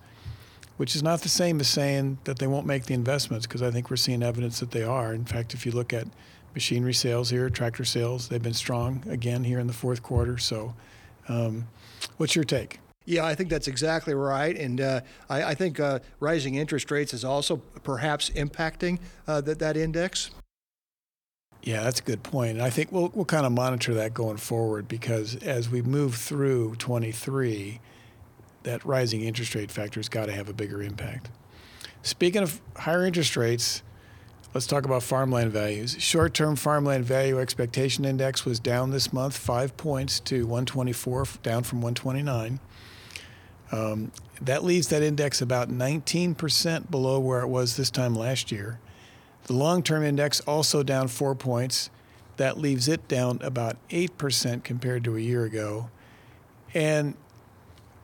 which 0.78 0.96
is 0.96 1.02
not 1.02 1.20
the 1.20 1.28
same 1.28 1.60
as 1.60 1.68
saying 1.68 2.18
that 2.24 2.38
they 2.38 2.46
won't 2.46 2.66
make 2.66 2.86
the 2.86 2.94
investments, 2.94 3.46
because 3.46 3.62
I 3.62 3.70
think 3.70 3.90
we're 3.90 3.96
seeing 3.96 4.22
evidence 4.22 4.58
that 4.60 4.70
they 4.70 4.82
are. 4.82 5.12
In 5.12 5.26
fact, 5.26 5.52
if 5.54 5.66
you 5.66 5.72
look 5.72 5.92
at 5.92 6.08
machinery 6.54 6.94
sales 6.94 7.30
here, 7.30 7.50
tractor 7.50 7.84
sales, 7.84 8.28
they've 8.28 8.42
been 8.42 8.54
strong 8.54 9.02
again 9.08 9.44
here 9.44 9.58
in 9.58 9.66
the 9.66 9.72
fourth 9.72 10.02
quarter. 10.02 10.38
So, 10.38 10.74
um, 11.28 11.66
what's 12.16 12.34
your 12.34 12.44
take? 12.44 12.80
Yeah, 13.06 13.26
I 13.26 13.34
think 13.34 13.50
that's 13.50 13.68
exactly 13.68 14.14
right, 14.14 14.56
and 14.56 14.80
uh, 14.80 15.00
I, 15.28 15.42
I, 15.42 15.54
think 15.54 15.78
uh, 15.78 15.98
rising 16.20 16.54
interest 16.54 16.90
rates 16.90 17.12
is 17.12 17.22
also 17.22 17.56
perhaps 17.56 18.30
impacting 18.30 18.98
uh, 19.28 19.42
that 19.42 19.58
that 19.58 19.76
index. 19.76 20.30
Yeah, 21.62 21.82
that's 21.82 22.00
a 22.00 22.02
good 22.02 22.22
point. 22.22 22.52
And 22.52 22.62
I 22.62 22.70
think 22.70 22.92
we'll 22.92 23.10
we'll 23.14 23.26
kind 23.26 23.44
of 23.44 23.52
monitor 23.52 23.92
that 23.94 24.14
going 24.14 24.38
forward 24.38 24.88
because 24.88 25.36
as 25.36 25.68
we 25.68 25.82
move 25.82 26.14
through 26.14 26.76
23, 26.76 27.80
that 28.62 28.84
rising 28.84 29.22
interest 29.22 29.54
rate 29.54 29.70
factor 29.70 29.98
has 29.98 30.08
got 30.08 30.26
to 30.26 30.32
have 30.32 30.48
a 30.48 30.54
bigger 30.54 30.82
impact. 30.82 31.30
Speaking 32.02 32.42
of 32.42 32.60
higher 32.76 33.04
interest 33.06 33.36
rates, 33.36 33.82
let's 34.54 34.66
talk 34.66 34.84
about 34.84 35.02
farmland 35.02 35.50
values. 35.50 35.96
Short-term 35.98 36.56
farmland 36.56 37.04
value 37.04 37.40
expectation 37.40 38.04
index 38.04 38.44
was 38.44 38.60
down 38.60 38.90
this 38.90 39.12
month, 39.12 39.36
five 39.36 39.76
points 39.76 40.20
to 40.20 40.46
124, 40.46 41.26
down 41.42 41.64
from 41.64 41.82
129. 41.82 42.60
Um, 43.72 44.12
that 44.40 44.62
leaves 44.62 44.88
that 44.88 45.02
index 45.02 45.42
about 45.42 45.68
19% 45.68 46.90
below 46.90 47.18
where 47.18 47.40
it 47.40 47.48
was 47.48 47.76
this 47.76 47.90
time 47.90 48.14
last 48.14 48.52
year. 48.52 48.78
The 49.44 49.52
long 49.52 49.82
term 49.82 50.04
index 50.04 50.40
also 50.40 50.82
down 50.82 51.08
four 51.08 51.34
points. 51.34 51.90
That 52.36 52.58
leaves 52.58 52.88
it 52.88 53.06
down 53.08 53.40
about 53.42 53.76
8% 53.90 54.64
compared 54.64 55.04
to 55.04 55.16
a 55.16 55.20
year 55.20 55.44
ago. 55.44 55.90
And 56.72 57.14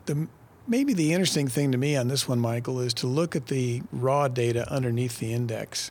the, 0.07 0.29
maybe 0.69 0.93
the 0.93 1.13
interesting 1.13 1.49
thing 1.49 1.73
to 1.73 1.79
me 1.79 1.97
on 1.97 2.09
this 2.09 2.29
one, 2.29 2.39
Michael, 2.39 2.81
is 2.81 2.95
to 2.95 3.07
look 3.07 3.35
at 3.35 3.47
the 3.47 3.83
raw 3.91 4.29
data 4.29 4.71
underneath 4.71 5.19
the 5.19 5.33
index. 5.33 5.91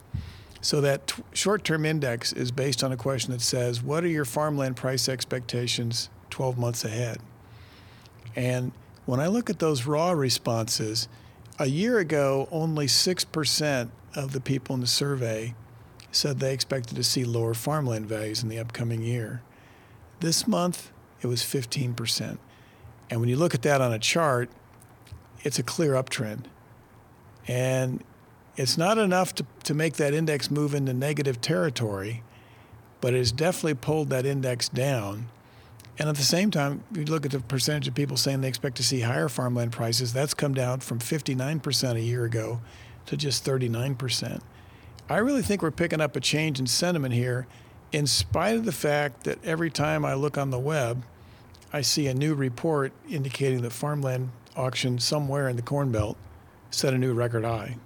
So 0.62 0.82
that 0.82 1.08
t- 1.08 1.24
short 1.34 1.64
term 1.64 1.86
index 1.86 2.34
is 2.34 2.52
based 2.52 2.84
on 2.84 2.92
a 2.92 2.98
question 2.98 3.32
that 3.32 3.42
says, 3.42 3.82
What 3.82 4.04
are 4.04 4.08
your 4.08 4.26
farmland 4.26 4.76
price 4.76 5.08
expectations 5.08 6.10
12 6.30 6.58
months 6.58 6.84
ahead? 6.84 7.20
And 8.36 8.72
when 9.06 9.20
I 9.20 9.28
look 9.28 9.50
at 9.50 9.60
those 9.60 9.86
raw 9.86 10.12
responses, 10.12 11.08
a 11.58 11.66
year 11.66 12.00
ago, 12.00 12.48
only 12.52 12.86
6% 12.88 13.90
of 14.16 14.32
the 14.32 14.40
people 14.40 14.76
in 14.76 14.82
the 14.82 14.88
survey 14.88 15.56
said 16.12 16.40
they 16.40 16.54
expected 16.54 16.96
to 16.96 17.04
see 17.04 17.24
lower 17.24 17.54
farmland 17.54 18.08
values 18.08 18.42
in 18.42 18.50
the 18.50 18.60
upcoming 18.60 19.02
year. 19.02 19.42
This 20.20 20.48
month, 20.48 20.92
it 21.22 21.28
was 21.28 21.42
15%. 21.42 22.38
And 23.10 23.20
when 23.20 23.30
you 23.30 23.36
look 23.36 23.54
at 23.54 23.62
that 23.64 23.82
on 23.82 23.92
a 23.92 24.00
chart, 24.00 24.50
it's 25.44 25.60
a 25.60 25.64
clear 25.64 25.94
uptrend. 25.94 26.46
And 27.48 28.04
it's 28.60 28.78
not 28.78 28.98
enough 28.98 29.34
to, 29.36 29.46
to 29.64 29.74
make 29.74 29.94
that 29.94 30.14
index 30.14 30.52
move 30.52 30.76
into 30.76 30.94
negative 30.94 31.40
territory, 31.40 32.24
but 33.00 33.14
it 33.14 33.20
has 33.20 33.32
definitely 33.32 33.76
pulled 33.76 34.10
that 34.10 34.26
index 34.26 34.68
down. 34.68 35.30
And 35.98 36.10
at 36.10 36.18
the 36.18 36.24
same 36.24 36.52
time, 36.52 36.84
you 36.92 37.06
look 37.06 37.26
at 37.26 37.32
the 37.32 37.40
percentage 37.40 37.88
of 37.88 37.96
people 37.96 38.18
saying 38.18 38.42
they 38.42 38.50
expect 38.50 38.76
to 38.76 38.84
see 38.84 39.00
higher 39.00 39.30
farmland 39.30 39.72
prices, 39.72 40.12
that's 40.12 40.34
come 40.34 40.54
down 40.54 40.82
from 40.82 41.00
59% 41.00 41.96
a 41.96 42.02
year 42.02 42.26
ago 42.26 42.60
to 43.06 43.16
just 43.16 43.46
39%. 43.46 44.42
I 45.10 45.18
really 45.20 45.42
think 45.42 45.62
we're 45.62 45.72
picking 45.72 46.02
up 46.02 46.18
a 46.18 46.20
change 46.20 46.60
in 46.60 46.68
sentiment 46.68 47.14
here, 47.14 47.48
in 47.94 48.08
spite 48.08 48.58
of 48.58 48.66
the 48.66 48.74
fact 48.74 49.24
that 49.24 49.42
every 49.42 49.70
time 49.70 50.04
I 50.04 50.16
look 50.16 50.38
on 50.38 50.50
the 50.50 50.60
web, 50.60 51.06
I 51.72 51.80
see 51.80 52.08
a 52.08 52.14
new 52.14 52.36
report 52.36 52.92
indicating 53.10 53.62
that 53.62 53.72
farmland 53.72 54.32
auction 54.58 55.00
somewhere 55.00 55.48
in 55.48 55.56
the 55.56 55.62
Corn 55.62 55.94
Belt 55.94 56.18
set 56.72 56.94
a 56.94 56.98
new 56.98 57.14
record 57.14 57.46
high. 57.46 57.78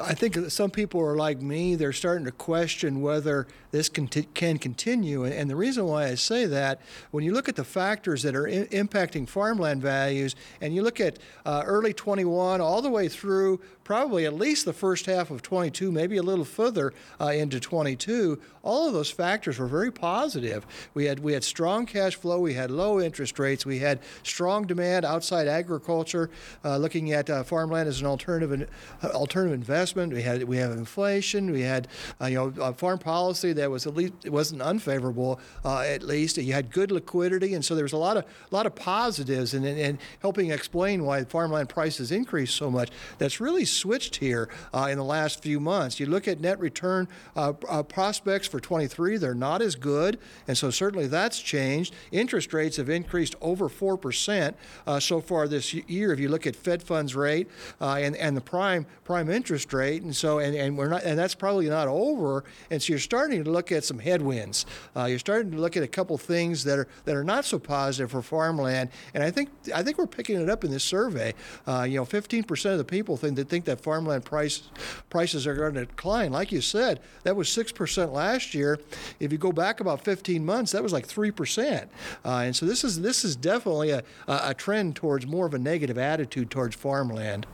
I 0.00 0.14
think 0.14 0.50
some 0.50 0.70
people 0.70 1.00
are 1.00 1.16
like 1.16 1.40
me. 1.40 1.74
They're 1.74 1.92
starting 1.92 2.24
to 2.24 2.32
question 2.32 3.00
whether 3.00 3.46
this 3.70 3.88
can, 3.88 4.06
t- 4.08 4.28
can 4.34 4.58
continue. 4.58 5.24
And 5.24 5.50
the 5.50 5.56
reason 5.56 5.86
why 5.86 6.06
I 6.06 6.14
say 6.14 6.46
that, 6.46 6.80
when 7.10 7.24
you 7.24 7.32
look 7.32 7.48
at 7.48 7.56
the 7.56 7.64
factors 7.64 8.22
that 8.22 8.34
are 8.34 8.46
I- 8.48 8.66
impacting 8.66 9.28
farmland 9.28 9.82
values, 9.82 10.34
and 10.60 10.74
you 10.74 10.82
look 10.82 11.00
at 11.00 11.18
uh, 11.44 11.62
early 11.66 11.92
21 11.92 12.60
all 12.60 12.82
the 12.82 12.90
way 12.90 13.08
through 13.08 13.60
probably 13.88 14.26
at 14.26 14.34
least 14.34 14.66
the 14.66 14.72
first 14.74 15.06
half 15.06 15.30
of 15.30 15.40
22, 15.40 15.90
maybe 15.90 16.18
a 16.18 16.22
little 16.22 16.44
further 16.44 16.92
uh, 17.18 17.28
into 17.28 17.58
22, 17.58 18.38
all 18.62 18.86
of 18.86 18.92
those 18.92 19.10
factors 19.10 19.58
were 19.58 19.66
very 19.66 19.90
positive. 19.90 20.66
We 20.92 21.06
had 21.06 21.20
we 21.20 21.32
had 21.32 21.42
strong 21.42 21.86
cash 21.86 22.14
flow, 22.14 22.38
we 22.38 22.52
had 22.52 22.70
low 22.70 23.00
interest 23.00 23.38
rates, 23.38 23.64
we 23.64 23.78
had 23.78 24.00
strong 24.24 24.66
demand 24.66 25.06
outside 25.06 25.48
agriculture, 25.48 26.28
uh, 26.66 26.76
looking 26.76 27.12
at 27.12 27.30
uh, 27.30 27.44
farmland 27.44 27.88
as 27.88 28.02
an 28.02 28.06
alternative 28.06 28.68
uh, 29.02 29.06
alternative 29.06 29.54
investment. 29.54 30.12
We 30.12 30.20
had 30.20 30.42
we 30.44 30.58
have 30.58 30.72
inflation, 30.72 31.50
we 31.50 31.62
had 31.62 31.88
uh, 32.20 32.26
you 32.26 32.36
know 32.36 32.72
farm 32.74 32.98
policy 32.98 33.54
that 33.54 33.70
was 33.70 33.86
at 33.86 33.94
least 33.94 34.12
it 34.22 34.32
wasn't 34.32 34.60
unfavorable 34.60 35.40
uh, 35.64 35.80
at 35.80 36.02
least. 36.02 36.36
You 36.36 36.52
had 36.52 36.70
good 36.70 36.90
liquidity, 36.90 37.54
and 37.54 37.64
so 37.64 37.74
there 37.74 37.84
was 37.84 37.94
a 37.94 37.96
lot 37.96 38.18
of 38.18 38.24
a 38.24 38.54
lot 38.54 38.66
of 38.66 38.74
positives 38.74 39.54
in, 39.54 39.64
in 39.64 39.98
helping 40.20 40.50
explain 40.50 41.06
why 41.06 41.24
farmland 41.24 41.70
prices 41.70 42.12
increased 42.12 42.54
so 42.54 42.70
much. 42.70 42.90
That's 43.16 43.40
really 43.40 43.64
switched 43.78 44.16
here 44.16 44.48
uh, 44.74 44.88
in 44.90 44.98
the 44.98 45.04
last 45.04 45.42
few 45.42 45.60
months. 45.60 46.00
You 46.00 46.06
look 46.06 46.28
at 46.28 46.40
net 46.40 46.58
return 46.58 47.08
uh, 47.36 47.52
uh, 47.68 47.82
prospects 47.82 48.46
for 48.46 48.60
23, 48.60 49.16
they're 49.16 49.34
not 49.34 49.62
as 49.62 49.74
good, 49.74 50.18
and 50.46 50.56
so 50.56 50.70
certainly 50.70 51.06
that's 51.06 51.40
changed. 51.40 51.94
Interest 52.12 52.52
rates 52.52 52.76
have 52.76 52.88
increased 52.88 53.34
over 53.40 53.68
4% 53.68 54.54
uh, 54.86 55.00
so 55.00 55.20
far 55.20 55.48
this 55.48 55.72
year 55.72 56.12
if 56.12 56.20
you 56.20 56.28
look 56.28 56.46
at 56.46 56.56
Fed 56.56 56.82
funds 56.82 57.14
rate 57.14 57.48
uh, 57.80 57.94
and, 57.94 58.16
and 58.16 58.36
the 58.36 58.40
prime 58.40 58.86
prime 59.04 59.30
interest 59.30 59.72
rate. 59.72 60.02
And 60.02 60.14
so, 60.14 60.38
and, 60.38 60.54
and 60.54 60.76
we're 60.76 60.88
not, 60.88 61.02
and 61.02 61.18
that's 61.18 61.34
probably 61.34 61.68
not 61.68 61.88
over. 61.88 62.44
And 62.70 62.82
so 62.82 62.92
you're 62.92 63.00
starting 63.00 63.42
to 63.42 63.50
look 63.50 63.72
at 63.72 63.84
some 63.84 63.98
headwinds. 63.98 64.66
Uh, 64.94 65.04
you're 65.04 65.18
starting 65.18 65.50
to 65.52 65.58
look 65.58 65.76
at 65.76 65.82
a 65.82 65.88
couple 65.88 66.18
things 66.18 66.64
that 66.64 66.78
are 66.78 66.88
that 67.04 67.16
are 67.16 67.24
not 67.24 67.44
so 67.44 67.58
positive 67.58 68.10
for 68.10 68.20
farmland. 68.20 68.90
And 69.14 69.22
I 69.22 69.30
think 69.30 69.48
I 69.74 69.82
think 69.82 69.96
we're 69.96 70.06
picking 70.06 70.40
it 70.40 70.50
up 70.50 70.64
in 70.64 70.70
this 70.70 70.84
survey. 70.84 71.34
you 71.66 71.96
know, 71.96 72.04
15% 72.04 72.72
of 72.72 72.78
the 72.78 72.84
people 72.84 73.16
think 73.16 73.36
that 73.36 73.48
think 73.48 73.64
that 73.68 73.80
farmland 73.80 74.24
price, 74.24 74.62
prices 75.08 75.46
are 75.46 75.54
going 75.54 75.74
to 75.74 75.86
decline. 75.86 76.32
Like 76.32 76.50
you 76.52 76.60
said, 76.60 77.00
that 77.22 77.36
was 77.36 77.48
6% 77.48 78.12
last 78.12 78.54
year. 78.54 78.80
If 79.20 79.32
you 79.32 79.38
go 79.38 79.52
back 79.52 79.80
about 79.80 80.02
15 80.02 80.44
months, 80.44 80.72
that 80.72 80.82
was 80.82 80.92
like 80.92 81.06
3%. 81.06 81.88
Uh, 82.24 82.28
and 82.28 82.56
so 82.56 82.66
this 82.66 82.84
is, 82.84 83.00
this 83.00 83.24
is 83.24 83.36
definitely 83.36 83.90
a, 83.90 84.02
a 84.26 84.54
trend 84.54 84.96
towards 84.96 85.26
more 85.26 85.46
of 85.46 85.54
a 85.54 85.58
negative 85.58 85.98
attitude 85.98 86.50
towards 86.50 86.74
farmland. 86.74 87.46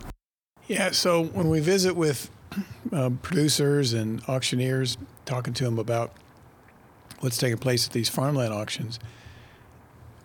Yeah, 0.67 0.93
so 0.93 1.25
when 1.25 1.51
we 1.51 1.61
visit 1.61 1.95
with 1.95 2.31
um, 2.93 3.19
producers 3.19 3.93
and 3.93 4.23
auctioneers, 4.29 4.97
talking 5.27 5.53
to 5.55 5.65
them 5.65 5.79
about 5.79 6.13
what's 7.21 7.37
taking 7.37 7.59
place 7.59 7.87
at 7.87 7.93
these 7.93 8.09
farmland 8.09 8.53
auctions, 8.53 8.99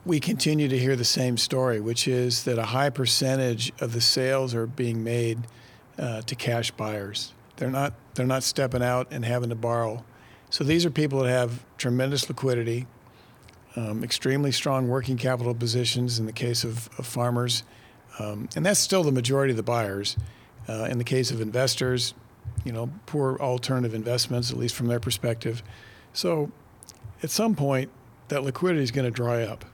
we 0.05 0.19
continue 0.19 0.67
to 0.67 0.77
hear 0.77 0.95
the 0.95 1.05
same 1.05 1.37
story, 1.37 1.79
which 1.79 2.07
is 2.07 2.43
that 2.45 2.57
a 2.57 2.65
high 2.65 2.89
percentage 2.89 3.71
of 3.81 3.93
the 3.93 4.01
sales 4.01 4.55
are 4.55 4.65
being 4.65 5.03
made 5.03 5.39
uh, 5.99 6.21
to 6.21 6.35
cash 6.35 6.71
buyers. 6.71 7.33
They're 7.57 7.69
not 7.69 7.93
they're 8.15 8.25
not 8.25 8.43
stepping 8.43 8.81
out 8.81 9.07
and 9.11 9.25
having 9.25 9.49
to 9.49 9.55
borrow. 9.55 10.03
So 10.49 10.63
these 10.63 10.85
are 10.85 10.89
people 10.89 11.19
that 11.19 11.29
have 11.29 11.63
tremendous 11.77 12.27
liquidity, 12.27 12.87
um, 13.75 14.03
extremely 14.03 14.51
strong 14.51 14.87
working 14.87 15.17
capital 15.17 15.53
positions 15.53 16.17
in 16.17 16.25
the 16.25 16.31
case 16.31 16.63
of, 16.63 16.89
of 16.97 17.05
farmers, 17.05 17.63
um, 18.17 18.49
and 18.55 18.65
that's 18.65 18.79
still 18.79 19.03
the 19.03 19.11
majority 19.11 19.51
of 19.51 19.57
the 19.57 19.63
buyers. 19.63 20.17
Uh, 20.67 20.87
in 20.89 20.99
the 20.99 21.03
case 21.03 21.31
of 21.31 21.41
investors, 21.41 22.13
you 22.63 22.71
know, 22.71 22.91
poor 23.07 23.37
alternative 23.39 23.95
investments, 23.95 24.51
at 24.51 24.57
least 24.57 24.75
from 24.75 24.85
their 24.85 24.99
perspective. 24.99 25.63
So, 26.13 26.51
at 27.23 27.31
some 27.31 27.55
point, 27.55 27.89
that 28.27 28.43
liquidity 28.43 28.83
is 28.83 28.91
going 28.91 29.05
to 29.05 29.11
dry 29.11 29.41
up, 29.43 29.65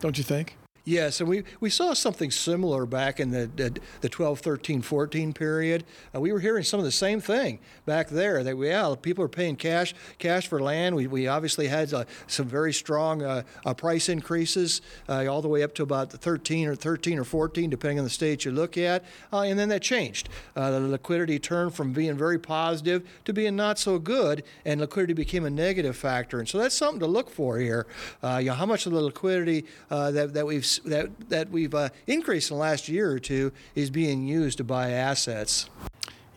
don't 0.00 0.18
you 0.18 0.24
think? 0.24 0.58
Yes, 0.88 1.18
and 1.18 1.28
we, 1.28 1.42
we 1.58 1.68
saw 1.68 1.94
something 1.94 2.30
similar 2.30 2.86
back 2.86 3.18
in 3.18 3.32
the, 3.32 3.50
the, 3.56 3.76
the 4.02 4.08
12, 4.08 4.38
13, 4.38 4.82
14 4.82 5.32
period. 5.32 5.82
Uh, 6.14 6.20
we 6.20 6.30
were 6.30 6.38
hearing 6.38 6.62
some 6.62 6.78
of 6.78 6.84
the 6.84 6.92
same 6.92 7.20
thing 7.20 7.58
back 7.86 8.08
there 8.08 8.44
that, 8.44 8.56
yeah, 8.56 8.94
people 9.02 9.24
are 9.24 9.28
paying 9.28 9.56
cash 9.56 9.96
cash 10.20 10.46
for 10.46 10.62
land. 10.62 10.94
We, 10.94 11.08
we 11.08 11.26
obviously 11.26 11.66
had 11.66 11.92
uh, 11.92 12.04
some 12.28 12.46
very 12.46 12.72
strong 12.72 13.20
uh, 13.20 13.42
uh 13.64 13.74
price 13.74 14.08
increases 14.08 14.80
uh, 15.08 15.26
all 15.26 15.42
the 15.42 15.48
way 15.48 15.64
up 15.64 15.74
to 15.74 15.82
about 15.82 16.12
13 16.12 16.68
or 16.68 16.76
13 16.76 17.18
or 17.18 17.24
14, 17.24 17.68
depending 17.68 17.98
on 17.98 18.04
the 18.04 18.10
state 18.10 18.44
you 18.44 18.52
look 18.52 18.78
at. 18.78 19.04
Uh, 19.32 19.40
and 19.40 19.58
then 19.58 19.68
that 19.70 19.82
changed. 19.82 20.28
the 20.54 20.78
liquidity 20.78 21.40
turned 21.40 21.74
from 21.74 21.92
being 21.92 22.16
very 22.16 22.38
positive 22.38 23.02
to 23.24 23.32
being 23.32 23.56
not 23.56 23.80
so 23.80 23.98
good, 23.98 24.44
and 24.64 24.80
liquidity 24.80 25.14
became 25.14 25.44
a 25.44 25.50
negative 25.50 25.96
factor. 25.96 26.38
And 26.38 26.48
so 26.48 26.58
that's 26.58 26.76
something 26.76 27.00
to 27.00 27.08
look 27.08 27.28
for 27.28 27.58
here. 27.58 27.88
you 28.22 28.44
know, 28.44 28.52
how 28.52 28.66
much 28.66 28.86
of 28.86 28.92
the 28.92 29.00
liquidity 29.00 29.64
that, 29.90 30.32
that 30.32 30.46
we've 30.46 30.75
that 30.84 31.28
that 31.28 31.50
we've 31.50 31.74
uh, 31.74 31.88
increased 32.06 32.50
in 32.50 32.56
the 32.56 32.60
last 32.60 32.88
year 32.88 33.10
or 33.10 33.18
two 33.18 33.52
is 33.74 33.90
being 33.90 34.26
used 34.26 34.58
to 34.58 34.64
buy 34.64 34.90
assets. 34.90 35.68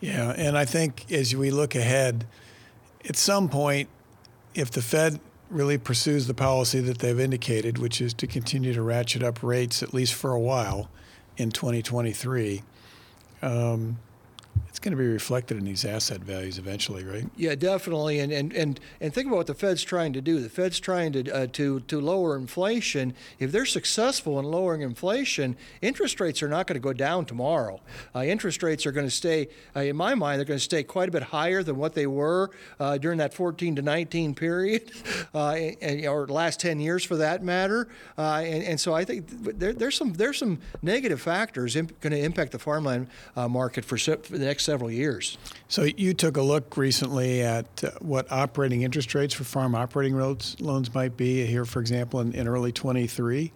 Yeah, 0.00 0.32
and 0.36 0.56
I 0.56 0.64
think 0.64 1.10
as 1.12 1.36
we 1.36 1.50
look 1.50 1.74
ahead, 1.74 2.26
at 3.06 3.16
some 3.16 3.48
point, 3.48 3.88
if 4.54 4.70
the 4.70 4.82
Fed 4.82 5.20
really 5.50 5.76
pursues 5.76 6.26
the 6.26 6.34
policy 6.34 6.80
that 6.80 6.98
they've 6.98 7.18
indicated, 7.18 7.78
which 7.78 8.00
is 8.00 8.14
to 8.14 8.26
continue 8.26 8.72
to 8.72 8.82
ratchet 8.82 9.22
up 9.22 9.42
rates 9.42 9.82
at 9.82 9.92
least 9.92 10.14
for 10.14 10.32
a 10.32 10.40
while 10.40 10.88
in 11.36 11.50
2023. 11.50 12.62
Um, 13.42 13.98
it's 14.70 14.78
going 14.78 14.96
to 14.96 15.02
be 15.02 15.08
reflected 15.08 15.58
in 15.58 15.64
these 15.64 15.84
asset 15.84 16.20
values 16.20 16.56
eventually, 16.56 17.04
right? 17.04 17.28
Yeah, 17.36 17.56
definitely. 17.56 18.20
And 18.20 18.32
and 18.32 18.52
and, 18.52 18.78
and 19.00 19.12
think 19.12 19.26
about 19.26 19.36
what 19.38 19.46
the 19.48 19.54
Fed's 19.54 19.82
trying 19.82 20.12
to 20.12 20.20
do. 20.20 20.40
The 20.40 20.48
Fed's 20.48 20.78
trying 20.78 21.12
to 21.12 21.30
uh, 21.30 21.46
to 21.54 21.80
to 21.80 22.00
lower 22.00 22.36
inflation. 22.36 23.14
If 23.40 23.50
they're 23.50 23.66
successful 23.66 24.38
in 24.38 24.44
lowering 24.44 24.82
inflation, 24.82 25.56
interest 25.82 26.20
rates 26.20 26.40
are 26.42 26.48
not 26.48 26.68
going 26.68 26.74
to 26.74 26.80
go 26.80 26.92
down 26.92 27.26
tomorrow. 27.26 27.80
Uh, 28.14 28.20
interest 28.20 28.62
rates 28.62 28.86
are 28.86 28.92
going 28.92 29.06
to 29.06 29.10
stay, 29.10 29.48
uh, 29.74 29.80
in 29.80 29.96
my 29.96 30.14
mind, 30.14 30.38
they're 30.38 30.46
going 30.46 30.58
to 30.58 30.64
stay 30.64 30.84
quite 30.84 31.08
a 31.08 31.12
bit 31.12 31.24
higher 31.24 31.62
than 31.64 31.76
what 31.76 31.94
they 31.94 32.06
were 32.06 32.50
uh, 32.78 32.96
during 32.96 33.18
that 33.18 33.34
14 33.34 33.76
to 33.76 33.82
19 33.82 34.34
period, 34.34 34.92
uh, 35.34 35.50
and, 35.82 36.06
or 36.06 36.26
last 36.28 36.60
10 36.60 36.78
years 36.80 37.04
for 37.04 37.16
that 37.16 37.42
matter. 37.42 37.88
Uh, 38.16 38.42
and, 38.44 38.62
and 38.62 38.80
so 38.80 38.94
I 38.94 39.04
think 39.04 39.26
there, 39.28 39.72
there's 39.72 39.96
some 39.96 40.12
there's 40.12 40.38
some 40.38 40.60
negative 40.80 41.20
factors 41.20 41.74
imp- 41.74 42.00
going 42.00 42.12
to 42.12 42.20
impact 42.20 42.52
the 42.52 42.58
farmland 42.58 43.08
market 43.36 43.84
for, 43.84 43.98
for 43.98 44.38
the 44.40 44.46
next 44.46 44.60
next 44.60 44.66
several 44.66 44.90
years. 44.90 45.38
So 45.68 45.84
you 45.84 46.12
took 46.12 46.36
a 46.36 46.42
look 46.42 46.76
recently 46.76 47.42
at 47.42 47.82
uh, 47.82 47.90
what 48.00 48.30
operating 48.30 48.82
interest 48.82 49.14
rates 49.14 49.32
for 49.32 49.44
farm 49.44 49.74
operating 49.74 50.18
loans, 50.18 50.56
loans 50.60 50.92
might 50.94 51.16
be 51.16 51.46
here, 51.46 51.64
for 51.64 51.80
example, 51.80 52.20
in, 52.20 52.32
in 52.32 52.46
early 52.46 52.72
23. 52.72 53.52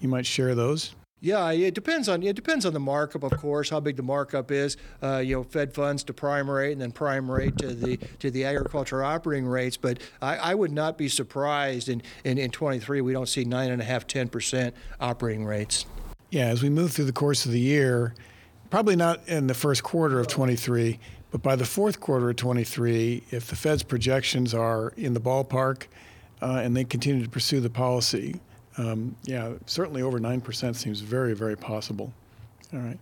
You 0.00 0.08
might 0.08 0.26
share 0.26 0.54
those. 0.54 0.94
Yeah, 1.20 1.50
it 1.50 1.74
depends 1.74 2.08
on 2.08 2.22
it 2.22 2.36
depends 2.36 2.66
on 2.66 2.74
the 2.74 2.80
markup, 2.80 3.22
of 3.22 3.32
course, 3.38 3.70
how 3.70 3.80
big 3.80 3.96
the 3.96 4.02
markup 4.02 4.50
is. 4.50 4.76
Uh, 5.02 5.16
you 5.24 5.34
know, 5.34 5.42
Fed 5.42 5.74
funds 5.74 6.04
to 6.04 6.12
prime 6.12 6.48
rate, 6.48 6.72
and 6.72 6.80
then 6.80 6.92
prime 6.92 7.28
rate 7.28 7.56
to 7.58 7.74
the 7.74 7.96
to 8.18 8.30
the 8.30 8.44
agriculture 8.44 9.02
operating 9.02 9.46
rates. 9.46 9.78
But 9.78 9.98
I, 10.20 10.36
I 10.36 10.54
would 10.54 10.72
not 10.72 10.98
be 10.98 11.08
surprised 11.08 11.88
in, 11.88 12.02
in, 12.24 12.36
in 12.36 12.50
23 12.50 13.00
we 13.00 13.12
don't 13.14 13.28
see 13.28 13.44
nine 13.44 13.70
and 13.70 13.80
a 13.80 13.84
half, 13.84 14.06
10 14.06 14.28
percent 14.28 14.76
operating 15.00 15.46
rates. 15.46 15.86
Yeah, 16.30 16.48
as 16.48 16.62
we 16.62 16.68
move 16.68 16.92
through 16.92 17.06
the 17.06 17.12
course 17.12 17.46
of 17.46 17.52
the 17.52 17.60
year, 17.60 18.14
probably 18.70 18.96
not 18.96 19.26
in 19.28 19.46
the 19.46 19.54
first 19.54 19.82
quarter 19.82 20.20
of 20.20 20.28
23, 20.28 20.98
but 21.30 21.42
by 21.42 21.56
the 21.56 21.64
fourth 21.64 22.00
quarter 22.00 22.30
of 22.30 22.36
23, 22.36 23.24
if 23.30 23.48
the 23.48 23.56
Fed's 23.56 23.82
projections 23.82 24.54
are 24.54 24.92
in 24.96 25.14
the 25.14 25.20
ballpark 25.20 25.84
uh, 26.42 26.60
and 26.62 26.76
they 26.76 26.84
continue 26.84 27.22
to 27.22 27.30
pursue 27.30 27.60
the 27.60 27.70
policy, 27.70 28.40
um, 28.78 29.16
yeah, 29.24 29.52
certainly 29.66 30.02
over 30.02 30.18
9% 30.18 30.76
seems 30.76 31.00
very, 31.00 31.34
very 31.34 31.56
possible. 31.56 32.12
All 32.72 32.80
right. 32.80 32.98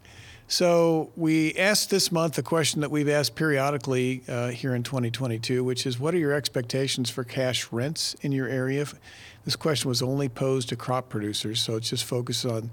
So 0.46 1.10
we 1.16 1.54
asked 1.54 1.90
this 1.90 2.12
month 2.12 2.36
a 2.36 2.42
question 2.42 2.82
that 2.82 2.90
we've 2.90 3.08
asked 3.08 3.34
periodically 3.34 4.22
uh, 4.28 4.48
here 4.48 4.74
in 4.74 4.82
2022, 4.82 5.64
which 5.64 5.86
is 5.86 5.98
what 5.98 6.14
are 6.14 6.18
your 6.18 6.32
expectations 6.34 7.08
for 7.08 7.24
cash 7.24 7.72
rents 7.72 8.14
in 8.20 8.30
your 8.30 8.46
area? 8.46 8.86
This 9.44 9.56
question 9.56 9.88
was 9.88 10.02
only 10.02 10.28
posed 10.28 10.68
to 10.68 10.76
crop 10.76 11.08
producers, 11.08 11.60
so 11.60 11.76
it's 11.76 11.88
just 11.88 12.04
focused 12.04 12.44
on 12.44 12.70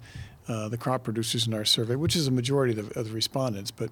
uh, 0.51 0.68
the 0.68 0.77
crop 0.77 1.03
producers 1.03 1.48
in 1.48 1.53
our 1.53 1.64
survey, 1.64 1.96
which 1.96 2.16
is 2.16 2.27
a 2.27 2.31
majority 2.31 2.77
of 2.77 2.90
the, 2.90 3.00
of 3.00 3.07
the 3.07 3.14
respondents. 3.14 3.72
But 3.72 3.90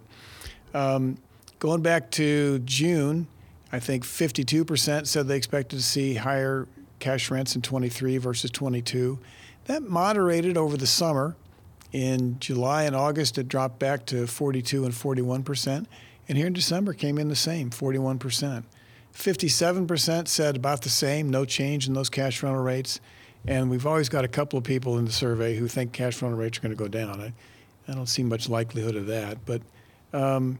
um, 0.73 1.17
going 1.59 1.81
back 1.81 2.11
to 2.11 2.59
June, 2.59 3.27
I 3.71 3.79
think 3.79 4.03
52% 4.03 5.07
said 5.07 5.27
they 5.27 5.37
expected 5.37 5.77
to 5.77 5.83
see 5.83 6.15
higher 6.15 6.67
cash 6.99 7.31
rents 7.31 7.55
in 7.55 7.61
23 7.61 8.17
versus 8.17 8.51
22. 8.51 9.19
That 9.65 9.83
moderated 9.83 10.57
over 10.57 10.75
the 10.75 10.87
summer. 10.87 11.35
In 11.91 12.39
July 12.39 12.83
and 12.83 12.95
August, 12.95 13.39
it 13.39 13.47
dropped 13.47 13.79
back 13.79 14.05
to 14.07 14.27
42 14.27 14.85
and 14.85 14.93
41 14.93 15.41
percent. 15.41 15.87
And 16.27 16.37
here 16.37 16.45
in 16.45 16.53
December 16.53 16.93
came 16.93 17.17
in 17.17 17.29
the 17.29 17.35
same, 17.35 17.71
41 17.71 18.19
percent. 18.19 18.65
57 19.11 19.87
percent 19.87 20.27
said 20.27 20.55
about 20.55 20.83
the 20.83 20.89
same, 20.89 21.31
no 21.31 21.45
change 21.45 21.87
in 21.87 21.93
those 21.93 22.09
cash 22.09 22.43
rental 22.43 22.61
rates. 22.61 22.99
And 23.47 23.69
we've 23.69 23.87
always 23.87 24.09
got 24.09 24.25
a 24.25 24.27
couple 24.27 24.57
of 24.57 24.65
people 24.65 24.97
in 24.97 25.05
the 25.05 25.11
survey 25.11 25.55
who 25.55 25.67
think 25.67 25.93
cash 25.93 26.21
rental 26.21 26.37
rates 26.37 26.57
are 26.57 26.61
going 26.61 26.71
to 26.71 26.77
go 26.77 26.87
down. 26.87 27.21
I, 27.21 27.33
I 27.91 27.95
don't 27.95 28.07
see 28.07 28.23
much 28.23 28.49
likelihood 28.49 28.95
of 28.95 29.07
that. 29.07 29.45
But 29.45 29.61
um, 30.13 30.59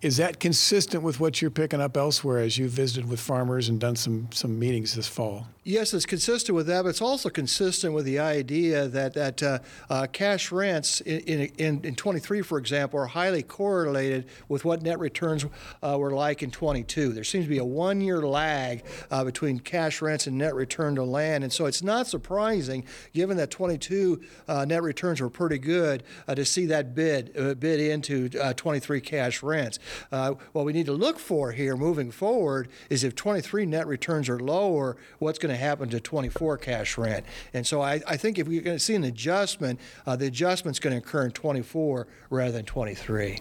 is 0.00 0.16
that 0.18 0.40
consistent 0.40 1.02
with 1.02 1.20
what 1.20 1.42
you're 1.42 1.50
picking 1.50 1.80
up 1.80 1.96
elsewhere 1.96 2.38
as 2.38 2.56
you've 2.56 2.72
visited 2.72 3.08
with 3.08 3.20
farmers 3.20 3.68
and 3.68 3.80
done 3.80 3.96
some, 3.96 4.28
some 4.32 4.58
meetings 4.58 4.94
this 4.94 5.08
fall? 5.08 5.46
Yes, 5.66 5.94
it's 5.94 6.04
consistent 6.04 6.54
with 6.54 6.66
that, 6.66 6.82
but 6.82 6.90
it's 6.90 7.00
also 7.00 7.30
consistent 7.30 7.94
with 7.94 8.04
the 8.04 8.18
idea 8.18 8.86
that 8.86 9.14
that 9.14 9.42
uh, 9.42 9.60
uh, 9.88 10.06
cash 10.12 10.52
rents 10.52 11.00
in, 11.00 11.48
in, 11.56 11.80
in 11.82 11.94
23, 11.94 12.42
for 12.42 12.58
example, 12.58 13.00
are 13.00 13.06
highly 13.06 13.42
correlated 13.42 14.26
with 14.46 14.66
what 14.66 14.82
net 14.82 14.98
returns 14.98 15.46
uh, 15.82 15.96
were 15.98 16.10
like 16.10 16.42
in 16.42 16.50
22. 16.50 17.14
There 17.14 17.24
seems 17.24 17.46
to 17.46 17.48
be 17.48 17.56
a 17.56 17.64
one-year 17.64 18.20
lag 18.20 18.84
uh, 19.10 19.24
between 19.24 19.58
cash 19.58 20.02
rents 20.02 20.26
and 20.26 20.36
net 20.36 20.54
return 20.54 20.96
to 20.96 21.02
land, 21.02 21.44
and 21.44 21.50
so 21.50 21.64
it's 21.64 21.82
not 21.82 22.08
surprising, 22.08 22.84
given 23.14 23.38
that 23.38 23.50
22 23.50 24.20
uh, 24.46 24.66
net 24.66 24.82
returns 24.82 25.22
were 25.22 25.30
pretty 25.30 25.58
good, 25.58 26.02
uh, 26.28 26.34
to 26.34 26.44
see 26.44 26.66
that 26.66 26.94
bid 26.94 27.32
bid 27.58 27.80
into 27.80 28.28
23 28.28 29.00
cash 29.00 29.42
rents. 29.42 29.78
what 30.10 30.66
we 30.66 30.74
need 30.74 30.84
to 30.84 30.92
look 30.92 31.18
for 31.18 31.52
here 31.52 31.74
moving 31.74 32.10
forward 32.10 32.68
is 32.90 33.02
if 33.02 33.14
23 33.14 33.64
net 33.64 33.86
returns 33.86 34.28
are 34.28 34.38
lower, 34.38 34.98
what's 35.20 35.38
going 35.38 35.53
to 35.53 35.53
to 35.54 35.60
happen 35.64 35.88
to 35.90 36.00
24 36.00 36.58
cash 36.58 36.98
rent. 36.98 37.24
And 37.52 37.66
so 37.66 37.80
I, 37.80 38.00
I 38.06 38.16
think 38.16 38.38
if 38.38 38.46
we're 38.46 38.62
going 38.62 38.76
to 38.76 38.82
see 38.82 38.94
an 38.94 39.04
adjustment, 39.04 39.80
uh, 40.06 40.16
the 40.16 40.26
adjustment's 40.26 40.78
going 40.78 40.92
to 40.92 40.98
occur 40.98 41.24
in 41.24 41.30
24 41.30 42.06
rather 42.30 42.52
than 42.52 42.64
23. 42.64 43.38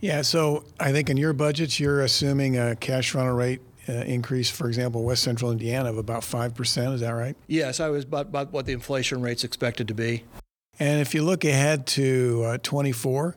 Yeah, 0.00 0.22
so 0.22 0.64
I 0.78 0.92
think 0.92 1.08
in 1.08 1.16
your 1.16 1.32
budgets, 1.32 1.80
you're 1.80 2.02
assuming 2.02 2.58
a 2.58 2.76
cash 2.76 3.14
rental 3.14 3.34
rate 3.34 3.60
uh, 3.88 3.92
increase, 3.92 4.50
for 4.50 4.68
example, 4.68 5.02
West 5.02 5.22
Central 5.22 5.50
Indiana 5.50 5.90
of 5.90 5.98
about 5.98 6.22
5%. 6.22 6.94
Is 6.94 7.00
that 7.00 7.10
right? 7.10 7.36
Yes, 7.46 7.80
I 7.80 7.88
was 7.88 8.04
about, 8.04 8.26
about 8.26 8.52
what 8.52 8.66
the 8.66 8.72
inflation 8.72 9.22
rate's 9.22 9.44
expected 9.44 9.88
to 9.88 9.94
be. 9.94 10.24
And 10.78 11.00
if 11.00 11.14
you 11.14 11.22
look 11.22 11.44
ahead 11.44 11.86
to 11.88 12.42
uh, 12.46 12.58
24, 12.58 13.36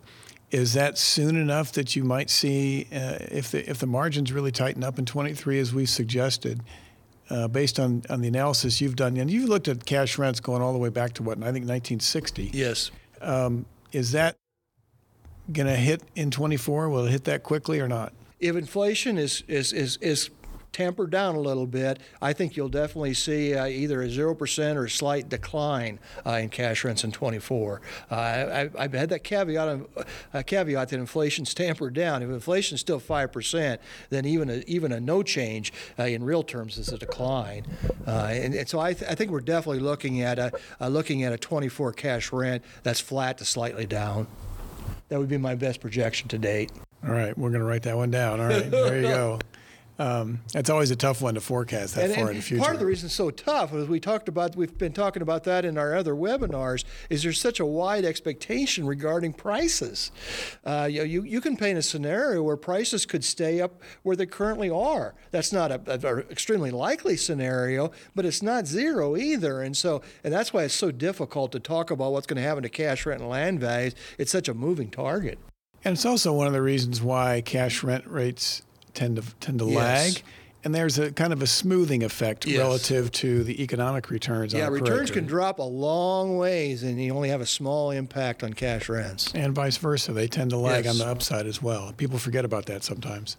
is 0.50 0.74
that 0.74 0.98
soon 0.98 1.36
enough 1.36 1.74
that 1.74 1.96
you 1.96 2.04
might 2.04 2.30
see 2.30 2.88
uh, 2.92 3.18
if 3.32 3.52
the 3.52 3.70
if 3.70 3.80
the 3.80 3.86
margins 3.86 4.32
really 4.32 4.52
tighten 4.52 4.84
up 4.84 4.98
in 4.98 5.06
23 5.06 5.60
as 5.60 5.74
we 5.74 5.86
suggested? 5.86 6.62
Uh, 7.30 7.48
based 7.48 7.80
on, 7.80 8.04
on 8.10 8.22
the 8.22 8.28
analysis 8.28 8.82
you've 8.82 8.96
done, 8.96 9.18
and 9.18 9.30
you've 9.30 9.50
looked 9.50 9.68
at 9.68 9.86
cash 9.86 10.18
rents 10.18 10.40
going 10.40 10.62
all 10.62 10.74
the 10.74 10.80
way 10.80 10.90
back 10.90 11.13
to 11.13 11.24
what, 11.24 11.38
I 11.38 11.52
think 11.52 11.68
1960. 11.68 12.52
Yes. 12.54 12.92
Um, 13.22 13.66
is 13.92 14.12
that 14.12 14.38
going 15.52 15.68
to 15.68 15.76
hit 15.76 16.04
in 16.16 16.32
24? 16.32 16.90
Will 16.90 17.06
it 17.06 17.12
hit 17.12 17.24
that 17.26 17.44
quickly 17.44 17.80
or 17.80 17.88
not? 17.88 18.13
If 18.40 18.56
inflation 18.56 19.18
is, 19.18 19.44
is, 19.48 19.74
is, 19.74 19.98
is 19.98 20.30
tempered 20.78 21.10
down 21.10 21.34
a 21.34 21.40
little 21.40 21.66
bit, 21.66 22.00
I 22.22 22.34
think 22.34 22.56
you'll 22.56 22.70
definitely 22.70 23.16
see 23.16 23.56
uh, 23.56 23.66
either 23.66 24.04
a 24.04 24.08
0% 24.08 24.76
or 24.76 24.86
a 24.86 24.90
slight 24.90 25.28
decline 25.28 25.98
uh, 26.24 26.34
in 26.34 26.50
cash 26.50 26.84
rents 26.84 27.04
in 27.04 27.12
24. 27.12 27.82
Uh, 28.12 28.16
I, 28.16 28.84
have 28.84 28.94
had 28.94 29.10
that 29.10 29.24
caveat, 29.24 29.68
of, 29.68 29.88
uh, 30.36 30.44
caveat 30.44 30.90
that 30.90 31.00
inflation's 31.00 31.56
tampered 31.56 31.96
down. 31.96 32.22
If 32.22 32.30
inflation's 32.30 32.80
still 32.80 33.00
5%, 33.00 33.80
then 34.12 34.26
even 34.26 34.52
a, 34.52 34.63
even 34.68 34.92
a 34.92 35.00
no 35.00 35.24
change 35.24 35.74
uh, 35.98 36.04
in 36.04 36.24
real 36.24 36.44
terms 36.44 36.78
is 36.78 36.90
a 36.90 36.98
decline. 37.00 37.66
Uh, 38.06 38.30
and, 38.30 38.54
and, 38.54 38.70
so 38.70 38.80
I, 38.80 38.94
th- 38.94 39.10
I, 39.10 39.16
think 39.16 39.32
we're 39.32 39.42
definitely 39.42 39.80
looking 39.80 40.22
at 40.22 40.38
a, 40.38 40.52
looking 40.88 41.24
at 41.24 41.34
a 41.34 41.40
24 41.40 41.94
cash 41.94 42.32
rent 42.32 42.63
that's 42.84 43.00
flat 43.00 43.40
to 43.40 43.46
slightly 43.46 43.88
down. 43.88 44.28
That 45.10 45.18
would 45.18 45.30
be 45.30 45.38
my 45.38 45.56
best 45.56 45.82
projection 45.82 46.28
to 46.30 46.38
date. 46.38 46.72
All 47.04 47.13
right, 47.13 47.36
we're 47.36 47.50
going 47.50 47.62
to 47.62 47.68
write 47.68 47.84
that 47.84 47.98
one 47.98 48.12
down. 48.12 48.40
All 48.40 48.48
right, 48.48 48.70
there 48.70 49.02
you 49.02 49.08
go. 49.08 49.40
um, 50.00 50.42
it's 50.54 50.70
always 50.70 50.92
a 50.92 50.96
tough 50.96 51.22
one 51.22 51.34
to 51.34 51.42
forecast 51.42 51.96
that 51.96 52.06
and, 52.06 52.14
far 52.14 52.24
and 52.24 52.32
in 52.32 52.36
the 52.38 52.42
future. 52.42 52.62
Part 52.62 52.76
of 52.76 52.80
the 52.80 52.86
reason 52.86 53.08
it's 53.08 53.16
so 53.16 53.32
tough 53.32 53.74
is 53.74 53.88
we 53.88 54.00
talked 54.00 54.30
about 54.30 54.56
we've 54.56 54.78
been 54.78 54.94
talking 54.94 55.22
about 55.22 55.44
that 55.46 55.66
in 55.66 55.78
our 55.78 55.96
other 55.96 56.14
webinars. 56.14 56.84
Is 57.10 57.24
there's 57.24 57.40
such 57.40 57.60
a 57.60 57.66
wide 57.66 58.06
expectation 58.06 58.86
regarding 58.86 59.34
prices? 59.34 60.12
Uh, 60.64 60.88
you, 60.90 61.04
you 61.04 61.24
you 61.24 61.42
can 61.42 61.58
paint 61.58 61.80
a 61.80 61.82
scenario 61.82 62.44
where 62.44 62.58
prices 62.58 63.06
could 63.06 63.24
stay 63.24 63.60
up 63.60 63.82
where 64.04 64.16
they 64.16 64.28
currently 64.28 64.70
are. 64.70 65.16
That's 65.32 65.52
not 65.52 65.72
a, 65.72 65.82
a, 65.88 66.16
a 66.16 66.20
extremely 66.30 66.72
likely 66.72 67.18
scenario, 67.18 67.92
but 68.14 68.26
it's 68.26 68.44
not 68.44 68.68
zero 68.68 69.18
either. 69.18 69.62
And 69.62 69.76
so 69.76 70.04
and 70.24 70.32
that's 70.32 70.54
why 70.54 70.64
it's 70.64 70.76
so 70.76 70.92
difficult 70.92 71.52
to 71.54 71.60
talk 71.60 71.90
about 71.90 72.12
what's 72.12 72.28
going 72.28 72.38
to 72.38 72.48
happen 72.48 72.64
to 72.64 72.70
cash 72.70 73.06
rent 73.06 73.22
and 73.22 73.30
land 73.30 73.60
values. 73.60 73.96
It's 74.20 74.32
such 74.32 74.48
a 74.48 74.54
moving 74.54 74.92
target. 74.92 75.40
And 75.84 75.94
it's 75.94 76.06
also 76.06 76.34
one 76.34 76.48
of 76.48 76.54
the 76.54 76.62
reasons 76.62 77.02
why 77.02 77.42
cash 77.42 77.84
rent 77.84 78.06
rates 78.08 78.62
tend 78.98 79.16
to 79.18 79.24
tend 79.40 79.60
to 79.60 79.66
Yes. 79.66 79.76
lag. 79.76 80.24
And 80.64 80.74
there's 80.76 80.98
a 81.00 81.12
kind 81.12 81.32
of 81.32 81.42
a 81.42 81.48
smoothing 81.48 82.04
effect 82.04 82.46
Yes. 82.46 82.58
relative 82.58 83.12
to 83.14 83.44
the 83.44 83.62
economic 83.64 84.10
returns. 84.10 84.54
Yeah, 84.54 84.68
returns 84.68 85.12
can 85.12 85.26
drop 85.26 85.60
a 85.60 85.64
long 85.64 86.38
ways, 86.38 86.84
and 86.84 87.02
you 87.02 87.14
only 87.14 87.30
have 87.30 87.40
a 87.42 87.46
small 87.46 87.92
impact 87.92 88.44
on 88.44 88.54
cash 88.54 88.90
rents. 88.90 89.32
and 89.36 89.54
vice 89.56 89.78
versa. 89.78 90.12
They 90.12 90.28
tend 90.28 90.50
to 90.50 90.58
lag 90.58 90.84
Yes. 90.86 90.94
on 90.96 90.98
the 91.00 91.08
upside 91.12 91.46
as 91.46 91.62
well. 91.62 91.94
People 91.96 92.18
forget 92.18 92.44
about 92.44 92.66
that 92.66 92.84
sometimes. 92.84 93.38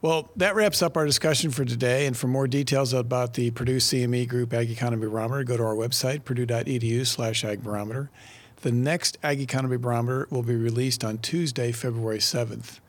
Well, 0.00 0.30
that 0.36 0.54
wraps 0.54 0.80
up 0.80 0.96
our 0.96 1.04
discussion 1.06 1.50
for 1.50 1.64
today. 1.64 2.06
And 2.06 2.16
for 2.16 2.28
more 2.28 2.48
details 2.48 2.92
about 2.92 3.34
the 3.34 3.50
Purdue 3.50 3.78
CME 3.80 4.26
Group 4.26 4.52
Ag 4.54 4.70
Economy 4.70 5.06
Barometer, 5.06 5.44
go 5.44 5.56
to 5.56 5.62
our 5.64 5.74
website, 5.74 6.24
purdue.edu 6.24 7.04
slash 7.06 7.44
ag 7.44 7.62
barometer. 7.62 8.08
The 8.62 8.72
next 8.72 9.18
Ag 9.22 9.40
Economy 9.40 9.76
Barometer 9.76 10.26
will 10.30 10.42
be 10.42 10.56
released 10.56 11.04
on 11.04 11.18
Tuesday, 11.18 11.70
February 11.72 12.20
7th. 12.20 12.80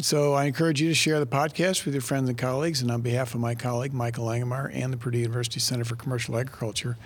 So 0.00 0.34
I 0.34 0.44
encourage 0.44 0.80
you 0.82 0.88
to 0.88 0.94
share 0.94 1.20
the 1.20 1.26
podcast 1.26 1.84
with 1.84 1.94
your 1.94 2.02
friends 2.02 2.28
and 2.28 2.36
colleagues. 2.36 2.82
And 2.82 2.90
on 2.90 3.00
behalf 3.00 3.34
of 3.34 3.40
my 3.40 3.54
colleague, 3.54 3.92
Michael 3.92 4.26
Langemeier, 4.26 4.70
and 4.74 4.92
the 4.92 4.96
Purdue 4.96 5.18
University 5.18 5.60
Center 5.60 5.84
for 5.84 5.96
Commercial 5.96 6.36
Agriculture, 6.36 6.96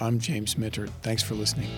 I'm 0.00 0.18
James 0.18 0.54
Mintert. 0.56 0.90
Thanks 1.02 1.22
for 1.22 1.34
listening. 1.34 1.68